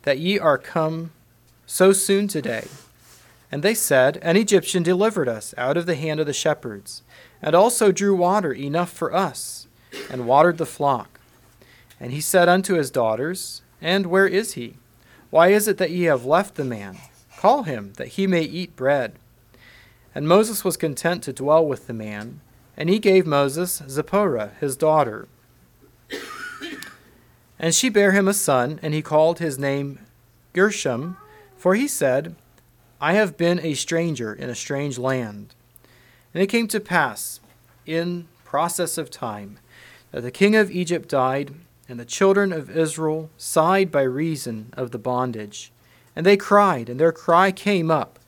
that 0.03 0.19
ye 0.19 0.39
are 0.39 0.59
come 0.59 1.11
so 1.67 1.93
soon 1.93 2.29
today? 2.29 2.69
And 3.51 3.63
they 3.63 3.75
said, 3.75 4.19
An 4.23 4.37
Egyptian 4.37 4.83
delivered 4.83 5.29
us 5.29 5.55
out 5.57 5.77
of 5.77 5.87
the 5.87 5.97
hand 5.97 6.21
of 6.21 6.27
the 6.27 6.33
shepherds, 6.33 7.03
and 7.41 7.55
also 7.55 7.91
drew 7.91 8.15
water 8.15 8.53
enough 8.53 8.93
for 8.93 9.15
us, 9.15 9.67
and 10.11 10.27
watered 10.27 10.59
the 10.59 10.67
flock. 10.67 11.19
And 11.99 12.13
he 12.13 12.21
said 12.21 12.49
unto 12.49 12.75
his 12.75 12.91
daughters, 12.91 13.63
And 13.81 14.07
where 14.07 14.27
is 14.27 14.53
he? 14.53 14.75
Why 15.31 15.49
is 15.49 15.67
it 15.67 15.79
that 15.79 15.91
ye 15.91 16.05
have 16.05 16.25
left 16.25 16.55
the 16.55 16.65
man? 16.65 16.99
Call 17.39 17.63
him, 17.63 17.93
that 17.99 18.09
he 18.09 18.27
may 18.27 18.43
eat 18.43 18.75
bread. 18.75 19.13
And 20.13 20.27
Moses 20.27 20.65
was 20.65 20.77
content 20.77 21.23
to 21.23 21.33
dwell 21.33 21.65
with 21.65 21.87
the 21.87 21.95
man, 21.95 22.41
and 22.77 22.89
he 22.89 22.99
gave 22.99 23.29
Moses 23.29 23.81
Zipporah, 23.89 24.55
his 24.59 24.77
daughter. 24.77 25.29
And 27.57 27.77
she 27.77 27.91
bare 27.91 28.11
him 28.11 28.27
a 28.27 28.35
son, 28.35 28.81
and 28.83 28.93
he 28.93 29.03
called 29.03 29.39
his 29.39 29.57
name 29.57 30.01
Gershom, 30.53 31.17
for 31.57 31.77
he 31.77 31.87
said, 31.87 32.35
I 33.01 33.13
have 33.13 33.37
been 33.37 33.61
a 33.61 33.75
stranger 33.75 34.35
in 34.35 34.51
a 34.51 34.55
strange 34.57 34.99
land. 34.99 35.55
And 36.35 36.43
it 36.43 36.49
came 36.49 36.67
to 36.67 36.81
pass, 36.81 37.39
in 37.87 38.27
process 38.45 38.99
of 38.99 39.13
time, 39.13 39.61
that 40.11 40.23
the 40.23 40.33
king 40.33 40.57
of 40.57 40.73
Egypt 40.73 41.09
died, 41.09 41.55
and 41.89 42.01
the 42.01 42.05
children 42.05 42.53
of 42.53 42.69
Israel 42.69 43.31
sighed 43.37 43.93
by 43.93 44.03
reason 44.03 44.75
of 44.77 44.91
the 44.91 44.99
bondage. 44.99 45.71
And 46.19 46.27
they 46.27 46.37
cried, 46.37 46.89
and 46.89 46.99
their 46.99 47.13
cry 47.13 47.53
came 47.53 47.93
up 47.93 48.19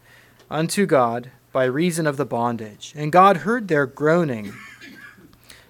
unto 0.48 0.86
God 0.86 1.32
by 1.50 1.64
reason 1.64 2.06
of 2.06 2.16
the 2.16 2.24
bondage. 2.24 2.92
And 2.94 3.10
God 3.10 3.38
heard 3.38 3.66
their 3.66 3.84
groaning. 3.84 4.52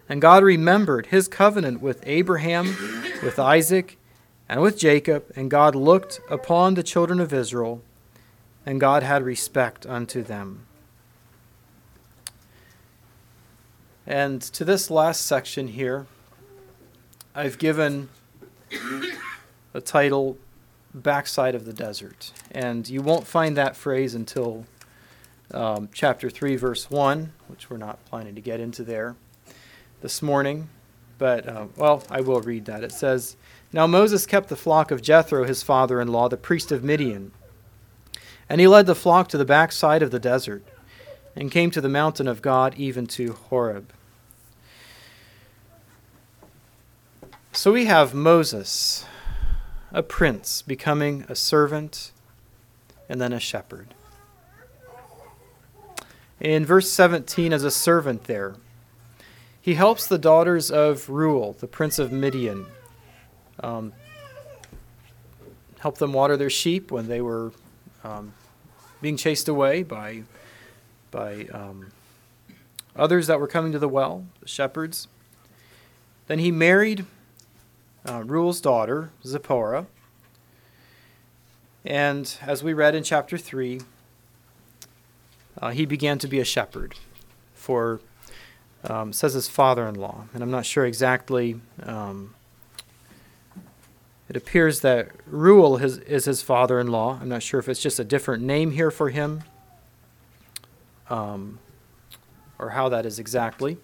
And 0.06 0.20
God 0.20 0.44
remembered 0.44 1.06
his 1.06 1.28
covenant 1.28 1.80
with 1.80 2.02
Abraham, 2.02 2.76
with 3.22 3.38
Isaac, 3.38 3.96
and 4.50 4.60
with 4.60 4.76
Jacob. 4.76 5.32
And 5.34 5.50
God 5.50 5.74
looked 5.74 6.20
upon 6.28 6.74
the 6.74 6.82
children 6.82 7.20
of 7.20 7.32
Israel, 7.32 7.80
and 8.66 8.78
God 8.78 9.02
had 9.02 9.22
respect 9.22 9.86
unto 9.86 10.22
them. 10.22 10.66
And 14.06 14.42
to 14.42 14.62
this 14.62 14.90
last 14.90 15.24
section 15.24 15.68
here, 15.68 16.04
I've 17.34 17.56
given 17.56 18.10
the 19.72 19.80
title 19.80 20.36
backside 20.94 21.54
of 21.54 21.64
the 21.64 21.72
desert. 21.72 22.32
And 22.50 22.88
you 22.88 23.02
won't 23.02 23.26
find 23.26 23.56
that 23.56 23.76
phrase 23.76 24.14
until 24.14 24.66
um, 25.52 25.88
chapter 25.92 26.30
3, 26.30 26.56
verse 26.56 26.90
1, 26.90 27.32
which 27.48 27.70
we're 27.70 27.76
not 27.76 28.04
planning 28.04 28.34
to 28.34 28.40
get 28.40 28.60
into 28.60 28.84
there 28.84 29.16
this 30.00 30.22
morning. 30.22 30.68
But, 31.18 31.48
uh, 31.48 31.66
well, 31.76 32.02
I 32.10 32.20
will 32.22 32.40
read 32.40 32.64
that. 32.64 32.82
It 32.82 32.92
says 32.92 33.36
Now 33.72 33.86
Moses 33.86 34.26
kept 34.26 34.48
the 34.48 34.56
flock 34.56 34.90
of 34.90 35.02
Jethro, 35.02 35.44
his 35.44 35.62
father 35.62 36.00
in 36.00 36.08
law, 36.08 36.28
the 36.28 36.36
priest 36.36 36.72
of 36.72 36.82
Midian. 36.82 37.32
And 38.48 38.60
he 38.60 38.66
led 38.66 38.86
the 38.86 38.94
flock 38.94 39.28
to 39.28 39.38
the 39.38 39.44
backside 39.44 40.02
of 40.02 40.10
the 40.10 40.18
desert, 40.18 40.64
and 41.36 41.52
came 41.52 41.70
to 41.70 41.80
the 41.80 41.88
mountain 41.88 42.26
of 42.26 42.42
God, 42.42 42.74
even 42.76 43.06
to 43.08 43.32
Horeb. 43.32 43.92
So 47.52 47.72
we 47.72 47.84
have 47.84 48.14
Moses 48.14 49.04
a 49.92 50.02
prince, 50.02 50.62
becoming 50.62 51.24
a 51.28 51.34
servant, 51.34 52.12
and 53.08 53.20
then 53.20 53.32
a 53.32 53.40
shepherd. 53.40 53.94
In 56.40 56.64
verse 56.64 56.90
17, 56.90 57.52
as 57.52 57.64
a 57.64 57.70
servant 57.70 58.24
there, 58.24 58.54
he 59.60 59.74
helps 59.74 60.06
the 60.06 60.18
daughters 60.18 60.70
of 60.70 61.10
Reuel, 61.10 61.52
the 61.52 61.66
prince 61.66 61.98
of 61.98 62.12
Midian, 62.12 62.66
um, 63.62 63.92
help 65.80 65.98
them 65.98 66.12
water 66.12 66.36
their 66.36 66.50
sheep 66.50 66.90
when 66.90 67.08
they 67.08 67.20
were 67.20 67.52
um, 68.04 68.32
being 69.02 69.16
chased 69.16 69.48
away 69.48 69.82
by, 69.82 70.22
by 71.10 71.46
um, 71.52 71.90
others 72.96 73.26
that 73.26 73.38
were 73.38 73.46
coming 73.46 73.72
to 73.72 73.78
the 73.78 73.88
well, 73.88 74.24
the 74.40 74.48
shepherds. 74.48 75.08
Then 76.26 76.38
he 76.38 76.50
married 76.50 77.04
uh, 78.06 78.22
Reuel's 78.24 78.60
daughter, 78.60 79.10
Zipporah. 79.24 79.86
And 81.84 82.36
as 82.42 82.62
we 82.62 82.72
read 82.72 82.94
in 82.94 83.02
chapter 83.02 83.38
3, 83.38 83.80
uh, 85.60 85.70
he 85.70 85.86
began 85.86 86.18
to 86.18 86.28
be 86.28 86.40
a 86.40 86.44
shepherd 86.44 86.94
for, 87.54 88.00
um, 88.84 89.12
says 89.12 89.34
his 89.34 89.48
father 89.48 89.86
in 89.86 89.94
law. 89.94 90.26
And 90.34 90.42
I'm 90.42 90.50
not 90.50 90.66
sure 90.66 90.84
exactly. 90.84 91.60
Um, 91.82 92.34
it 94.28 94.36
appears 94.36 94.80
that 94.80 95.08
Reuel 95.26 95.78
is, 95.78 95.98
is 95.98 96.24
his 96.26 96.42
father 96.42 96.78
in 96.78 96.86
law. 96.86 97.18
I'm 97.20 97.28
not 97.28 97.42
sure 97.42 97.58
if 97.58 97.68
it's 97.68 97.82
just 97.82 97.98
a 97.98 98.04
different 98.04 98.42
name 98.42 98.72
here 98.72 98.90
for 98.90 99.08
him 99.08 99.42
um, 101.10 101.58
or 102.58 102.70
how 102.70 102.88
that 102.88 103.04
is 103.04 103.18
exactly. 103.18 103.76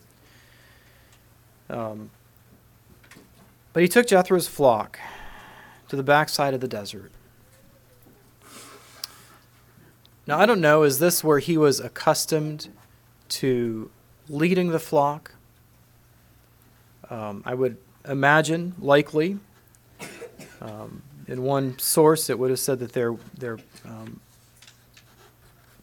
Um, 1.69 2.11
but 3.77 3.83
he 3.83 3.89
took 3.91 4.07
Jethro's 4.07 4.49
flock 4.49 4.99
to 5.89 5.97
the 5.97 6.03
backside 6.03 6.55
of 6.55 6.62
the 6.62 6.66
desert. 6.66 7.12
Now, 10.27 10.39
I 10.39 10.47
don't 10.47 10.62
know, 10.62 10.83
is 10.83 10.99
this 10.99 11.22
where 11.22 11.41
he 11.41 11.59
was 11.59 11.79
accustomed 11.79 12.70
to 13.29 13.91
leading 14.31 14.70
the 14.70 14.79
flock? 14.79 15.33
Um, 17.11 17.43
I 17.45 17.53
would 17.53 17.77
imagine, 18.09 18.74
likely. 18.79 19.41
Um, 20.62 21.03
in 21.29 21.43
one 21.43 21.79
source, 21.79 22.31
it 22.31 22.39
would 22.39 22.49
have 22.49 22.59
said 22.59 22.79
that 22.79 22.95
there, 22.95 23.14
there 23.37 23.59
um, 23.85 24.20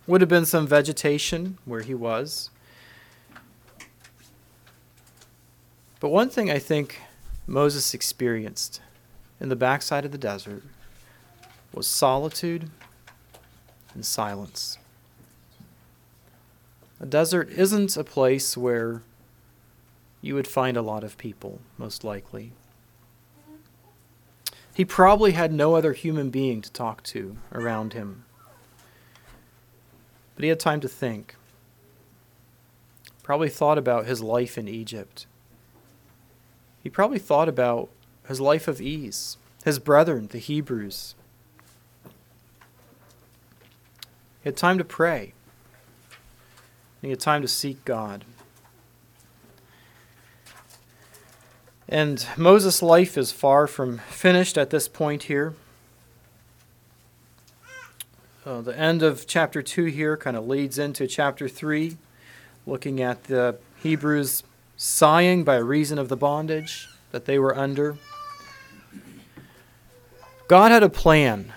would 0.07 0.21
have 0.21 0.31
been 0.31 0.47
some 0.47 0.65
vegetation 0.65 1.59
where 1.65 1.81
he 1.81 1.93
was. 1.93 2.49
But 5.99 6.09
one 6.09 6.31
thing 6.31 6.49
I 6.49 6.57
think 6.57 6.99
Moses 7.45 7.93
experienced 7.93 8.81
in 9.39 9.49
the 9.49 9.55
backside 9.55 10.05
of 10.05 10.11
the 10.11 10.17
desert 10.17 10.63
was 11.73 11.87
solitude 11.87 12.69
and 13.93 14.05
silence. 14.05 14.77
A 16.99 17.05
desert 17.05 17.49
isn't 17.49 17.97
a 17.97 18.03
place 18.03 18.55
where 18.55 19.01
you 20.21 20.35
would 20.35 20.47
find 20.47 20.77
a 20.77 20.81
lot 20.81 21.03
of 21.03 21.17
people, 21.17 21.59
most 21.77 22.05
likely. 22.05 22.53
He 24.73 24.85
probably 24.85 25.33
had 25.33 25.51
no 25.51 25.75
other 25.75 25.91
human 25.91 26.29
being 26.29 26.61
to 26.61 26.71
talk 26.71 27.03
to 27.03 27.35
around 27.51 27.91
him. 27.93 28.23
But 30.35 30.43
he 30.43 30.49
had 30.49 30.59
time 30.59 30.79
to 30.79 30.87
think. 30.87 31.35
Probably 33.21 33.49
thought 33.49 33.77
about 33.77 34.05
his 34.05 34.21
life 34.21 34.57
in 34.57 34.67
Egypt. 34.67 35.27
He 36.83 36.89
probably 36.89 37.19
thought 37.19 37.49
about 37.49 37.89
his 38.27 38.41
life 38.41 38.67
of 38.67 38.81
ease, 38.81 39.37
his 39.63 39.79
brethren, 39.79 40.27
the 40.31 40.37
Hebrews, 40.37 41.15
He 44.43 44.49
had 44.49 44.57
time 44.57 44.77
to 44.77 44.83
pray. 44.83 45.33
He 47.01 47.09
had 47.09 47.19
time 47.21 47.41
to 47.41 47.47
seek 47.47 47.85
God. 47.85 48.25
And 51.87 52.25
Moses' 52.35 52.81
life 52.81 53.17
is 53.17 53.31
far 53.31 53.67
from 53.67 53.99
finished 53.99 54.57
at 54.57 54.69
this 54.69 54.89
point 54.89 55.23
here. 55.23 55.53
Uh, 58.45 58.59
the 58.59 58.77
end 58.77 59.01
of 59.01 59.25
chapter 59.25 59.61
2 59.61 59.85
here 59.85 60.17
kind 60.17 60.35
of 60.35 60.45
leads 60.45 60.77
into 60.77 61.07
chapter 61.07 61.47
3, 61.47 61.95
looking 62.65 63.01
at 63.01 63.25
the 63.25 63.57
Hebrews 63.77 64.43
sighing 64.75 65.43
by 65.43 65.55
reason 65.57 65.97
of 65.97 66.09
the 66.09 66.17
bondage 66.17 66.87
that 67.11 67.25
they 67.25 67.37
were 67.37 67.57
under. 67.57 67.97
God 70.47 70.71
had 70.71 70.83
a 70.83 70.89
plan 70.89 71.53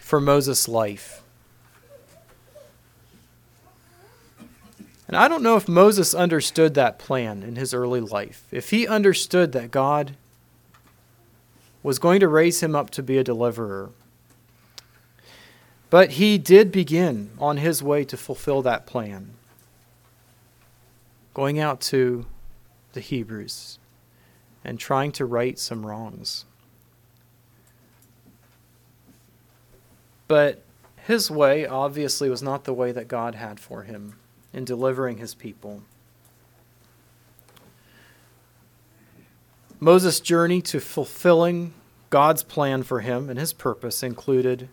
for 0.00 0.20
Moses' 0.20 0.68
life. 0.68 1.22
And 5.08 5.16
I 5.16 5.28
don't 5.28 5.42
know 5.42 5.56
if 5.56 5.68
Moses 5.68 6.14
understood 6.14 6.74
that 6.74 6.98
plan 6.98 7.42
in 7.42 7.56
his 7.56 7.72
early 7.72 8.00
life. 8.00 8.46
If 8.50 8.70
he 8.70 8.88
understood 8.88 9.52
that 9.52 9.70
God 9.70 10.16
was 11.82 12.00
going 12.00 12.18
to 12.18 12.26
raise 12.26 12.62
him 12.62 12.74
up 12.74 12.90
to 12.90 13.02
be 13.02 13.16
a 13.16 13.22
deliverer. 13.22 13.90
But 15.88 16.12
he 16.12 16.36
did 16.36 16.72
begin 16.72 17.30
on 17.38 17.58
his 17.58 17.80
way 17.80 18.04
to 18.06 18.16
fulfill 18.16 18.60
that 18.62 18.86
plan, 18.86 19.35
going 21.36 21.60
out 21.60 21.82
to 21.82 22.24
the 22.94 23.00
Hebrews 23.00 23.78
and 24.64 24.78
trying 24.78 25.12
to 25.12 25.26
right 25.26 25.58
some 25.58 25.84
wrongs. 25.84 26.46
But 30.26 30.62
his 30.96 31.30
way 31.30 31.66
obviously 31.66 32.30
was 32.30 32.42
not 32.42 32.64
the 32.64 32.72
way 32.72 32.90
that 32.90 33.06
God 33.06 33.34
had 33.34 33.60
for 33.60 33.82
him 33.82 34.14
in 34.54 34.64
delivering 34.64 35.18
his 35.18 35.34
people. 35.34 35.82
Moses' 39.78 40.20
journey 40.20 40.62
to 40.62 40.80
fulfilling 40.80 41.74
God's 42.08 42.44
plan 42.44 42.82
for 42.82 43.00
him 43.00 43.28
and 43.28 43.38
his 43.38 43.52
purpose 43.52 44.02
included 44.02 44.70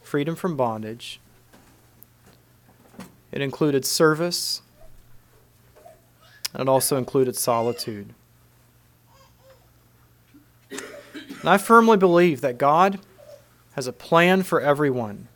freedom 0.00 0.34
from 0.34 0.56
bondage, 0.56 1.20
it 3.30 3.42
included 3.42 3.84
service, 3.84 4.62
it 6.54 6.68
also 6.68 6.96
included 6.96 7.36
solitude. 7.36 8.14
And 10.70 11.48
I 11.48 11.58
firmly 11.58 11.96
believe 11.96 12.40
that 12.40 12.58
God 12.58 13.00
has 13.72 13.86
a 13.86 13.92
plan 13.92 14.42
for 14.42 14.60
everyone, 14.60 15.28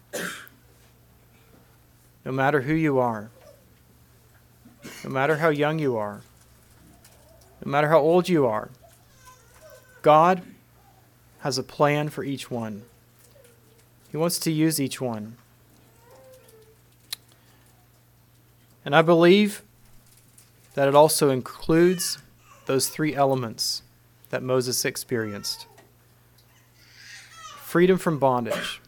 no 2.25 2.33
matter 2.33 2.63
who 2.63 2.75
you 2.75 2.99
are 2.99 3.31
no 5.05 5.11
matter 5.11 5.37
how 5.37 5.49
young 5.49 5.79
you 5.79 5.97
are, 5.97 6.23
no 7.65 7.71
matter 7.71 7.89
how 7.89 7.99
old 7.99 8.29
you 8.29 8.47
are, 8.47 8.71
God 10.03 10.43
has 11.41 11.59
a 11.59 11.63
plan 11.63 12.09
for 12.09 12.25
each 12.25 12.51
one. 12.51 12.83
He 14.11 14.17
wants 14.17 14.39
to 14.41 14.53
use 14.53 14.81
each 14.81 15.01
one. 15.01 15.37
And 18.85 18.95
I 18.95 19.03
believe 19.03 19.63
that 20.75 20.89
it 20.89 20.95
also 20.95 21.31
includes 21.31 22.19
those 22.67 22.89
three 22.89 23.15
elements 23.15 23.83
that 24.31 24.43
Moses 24.43 24.85
experienced 24.85 25.67
freedom 27.73 27.97
from 27.97 28.19
bondage, 28.19 28.83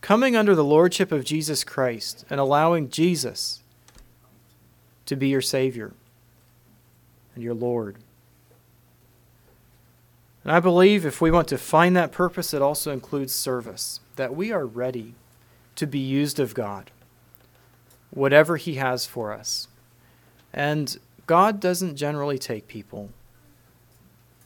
coming 0.00 0.34
under 0.34 0.56
the 0.56 0.64
lordship 0.64 1.12
of 1.12 1.24
Jesus 1.24 1.62
Christ, 1.62 2.24
and 2.28 2.40
allowing 2.40 2.88
Jesus 2.88 3.62
to 5.06 5.14
be 5.14 5.28
your 5.28 5.40
Savior 5.40 5.92
and 7.34 7.44
your 7.44 7.54
Lord. 7.54 7.98
And 10.42 10.52
I 10.52 10.58
believe 10.58 11.06
if 11.06 11.20
we 11.20 11.30
want 11.30 11.46
to 11.48 11.58
find 11.58 11.94
that 11.96 12.10
purpose, 12.10 12.52
it 12.52 12.60
also 12.60 12.92
includes 12.92 13.32
service, 13.32 14.00
that 14.16 14.34
we 14.34 14.50
are 14.50 14.66
ready 14.66 15.14
to 15.76 15.86
be 15.86 16.00
used 16.00 16.40
of 16.40 16.54
God, 16.54 16.90
whatever 18.10 18.56
He 18.56 18.74
has 18.74 19.06
for 19.06 19.32
us. 19.32 19.68
And 20.52 20.98
God 21.26 21.60
doesn't 21.60 21.96
generally 21.96 22.38
take 22.38 22.66
people 22.66 23.10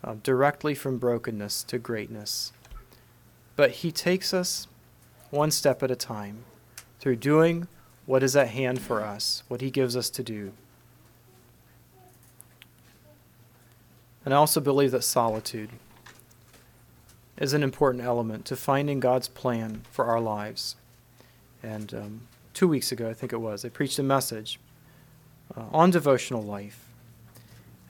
uh, 0.03 0.17
directly 0.23 0.75
from 0.75 0.99
brokenness 0.99 1.65
to 1.65 1.79
greatness, 1.79 2.53
but 3.57 3.71
He 3.71 3.91
takes 3.91 4.35
us 4.35 4.67
one 5.31 5.51
step 5.51 5.83
at 5.83 5.91
a 5.91 5.97
time 5.97 6.45
through 7.01 7.17
doing 7.17 7.69
what 8.07 8.23
is 8.23 8.37
at 8.37 8.49
hand 8.49 8.81
for 8.81 9.03
us, 9.03 9.43
what 9.49 9.61
He 9.61 9.71
gives 9.71 9.97
us 9.97 10.11
to 10.11 10.23
do. 10.23 10.53
And 14.25 14.33
I 14.33 14.37
also 14.37 14.61
believe 14.61 14.91
that 14.93 15.05
solitude 15.05 15.71
is 17.39 17.53
an 17.53 17.63
important 17.63 18.05
element 18.05 18.45
to 18.47 18.57
finding 18.57 19.01
God's 19.01 19.29
plan 19.29 19.83
for 19.91 20.05
our 20.07 20.21
lives. 20.21 20.77
And 21.63 21.93
um, 21.95 22.21
two 22.53 22.69
weeks 22.69 22.93
ago, 22.93 23.09
I 23.09 23.15
think 23.15 23.33
it 23.33 23.39
was, 23.39 23.65
I 23.65 23.69
preached 23.69 23.99
a 23.99 24.03
message 24.03 24.59
uh, 25.57 25.65
on 25.73 25.91
devotional 25.91 26.43
life. 26.43 26.89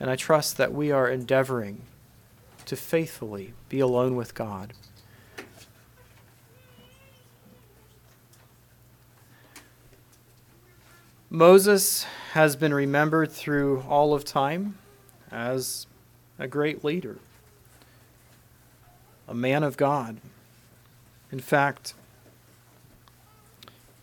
And 0.00 0.11
I 0.11 0.16
trust 0.16 0.57
that 0.57 0.72
we 0.72 0.90
are 0.90 1.09
endeavoring 1.09 1.82
to 2.66 2.76
faithfully 2.76 3.52
be 3.68 3.80
alone 3.80 4.16
with 4.16 4.34
God. 4.34 4.72
Moses 11.30 12.05
has 12.32 12.57
been 12.57 12.72
remembered 12.72 13.30
through 13.32 13.84
all 13.88 14.14
of 14.14 14.24
time 14.24 14.78
as 15.30 15.86
a 16.38 16.46
great 16.46 16.84
leader. 16.84 17.18
a 19.26 19.34
man 19.34 19.62
of 19.62 19.76
God. 19.76 20.18
In 21.32 21.40
fact, 21.40 21.94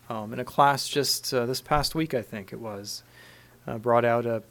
um, 0.08 0.32
in 0.32 0.40
a 0.40 0.44
class 0.44 0.88
just 0.88 1.32
uh, 1.32 1.46
this 1.46 1.60
past 1.60 1.94
week, 1.94 2.12
I 2.12 2.22
think 2.22 2.52
it 2.52 2.60
was, 2.60 3.02
uh, 3.66 3.78
brought 3.78 4.04
out 4.04 4.26
a, 4.26 4.42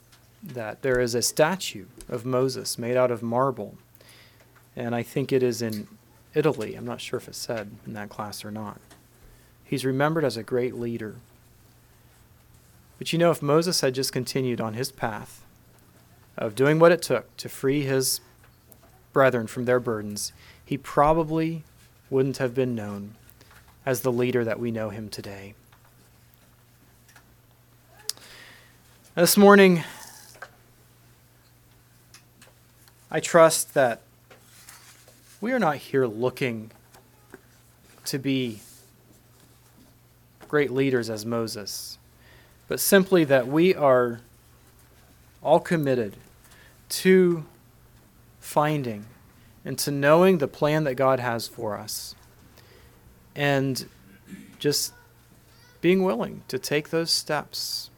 that 0.44 0.82
there 0.82 1.00
is 1.00 1.16
a 1.16 1.22
statue 1.22 1.86
of 2.10 2.26
Moses 2.26 2.78
made 2.78 2.98
out 2.98 3.12
of 3.12 3.22
marble. 3.22 3.78
And 4.76 4.96
I 4.96 5.04
think 5.04 5.32
it 5.32 5.44
is 5.44 5.62
in 5.62 5.88
Italy. 6.34 6.76
I'm 6.76 6.86
not 6.86 7.02
sure 7.02 7.18
if 7.18 7.28
it's 7.28 7.38
said 7.38 7.72
in 7.86 7.94
that 7.94 8.10
class 8.10 8.46
or 8.46 8.52
not. 8.52 8.80
He's 9.64 9.86
remembered 9.86 10.24
as 10.24 10.38
a 10.38 10.44
great 10.44 10.76
leader. 10.76 11.16
But 12.98 13.12
you 13.12 13.20
know, 13.20 13.32
if 13.32 13.42
Moses 13.42 13.82
had 13.82 13.96
just 13.96 14.14
continued 14.14 14.62
on 14.62 14.74
his 14.74 14.92
path 14.92 15.46
of 16.38 16.56
doing 16.56 16.80
what 16.80 16.92
it 16.92 17.02
took 17.02 17.36
to 17.38 17.50
free 17.50 17.84
his 17.84 18.22
brethren 19.12 19.48
from 19.48 19.66
their 19.66 19.80
burdens, 19.80 20.32
he 20.64 20.78
probably 20.78 21.64
wouldn't 22.10 22.38
have 22.38 22.54
been 22.54 22.76
known 22.76 23.16
as 23.86 24.02
the 24.02 24.12
leader 24.12 24.44
that 24.44 24.60
we 24.60 24.72
know 24.72 24.90
him 24.90 25.10
today. 25.10 25.54
This 29.14 29.36
morning, 29.36 29.84
I 33.12 33.20
trust 33.20 33.74
that 33.74 34.00
we 35.42 35.52
are 35.52 35.60
not 35.60 35.76
here 35.76 36.08
looking 36.08 36.72
to 38.06 38.18
be 38.18 38.62
great 40.48 40.72
leaders 40.72 41.10
as 41.10 41.26
Moses, 41.26 41.98
but 42.70 42.80
simply 42.80 43.26
that 43.26 43.48
we 43.50 43.76
are 43.76 44.22
all 45.44 45.60
committed 45.60 46.16
to 46.88 47.44
finding 48.40 49.08
and 49.66 49.78
to 49.80 49.92
knowing 49.92 50.38
the 50.38 50.48
plan 50.48 50.86
that 50.86 50.96
God 50.96 51.20
has 51.20 51.50
for 51.50 51.78
us. 51.78 52.16
And 53.36 53.90
just 54.58 54.94
being 55.82 56.02
willing 56.02 56.44
to 56.48 56.58
take 56.58 56.92
those 56.92 57.12
steps, 57.12 57.91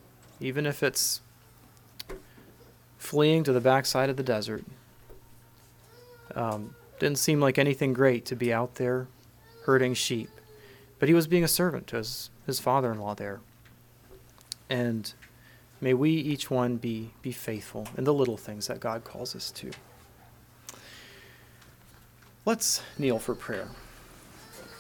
even 0.44 0.66
if 0.66 0.84
it's 0.84 1.22
fleeing 2.98 3.46
to 3.46 3.54
the 3.54 3.62
backside 3.62 4.10
of 4.10 4.18
the 4.18 4.24
desert. 4.24 4.66
Um, 6.36 6.76
didn't 7.00 7.18
seem 7.18 7.40
like 7.40 7.58
anything 7.58 7.94
great 7.94 8.26
to 8.26 8.36
be 8.36 8.52
out 8.52 8.76
there 8.76 9.08
herding 9.64 9.94
sheep, 9.94 10.30
but 11.00 11.08
he 11.08 11.16
was 11.16 11.28
being 11.28 11.46
a 11.46 11.48
servant 11.48 11.88
to 11.88 11.98
his, 11.98 12.30
his 12.46 12.60
father 12.60 12.92
in 12.92 13.00
law 13.00 13.16
there. 13.16 13.40
And 14.70 15.14
may 15.80 15.94
we 15.94 16.12
each 16.12 16.52
one 16.52 16.76
be, 16.76 17.12
be 17.22 17.32
faithful 17.32 17.88
in 17.98 18.04
the 18.04 18.14
little 18.14 18.38
things 18.38 18.68
that 18.68 18.82
God 18.82 19.06
calls 19.06 19.36
us 19.38 19.50
to. 19.52 19.72
Let's 22.46 22.82
kneel 22.98 23.20
for 23.20 23.34
prayer. 23.34 23.70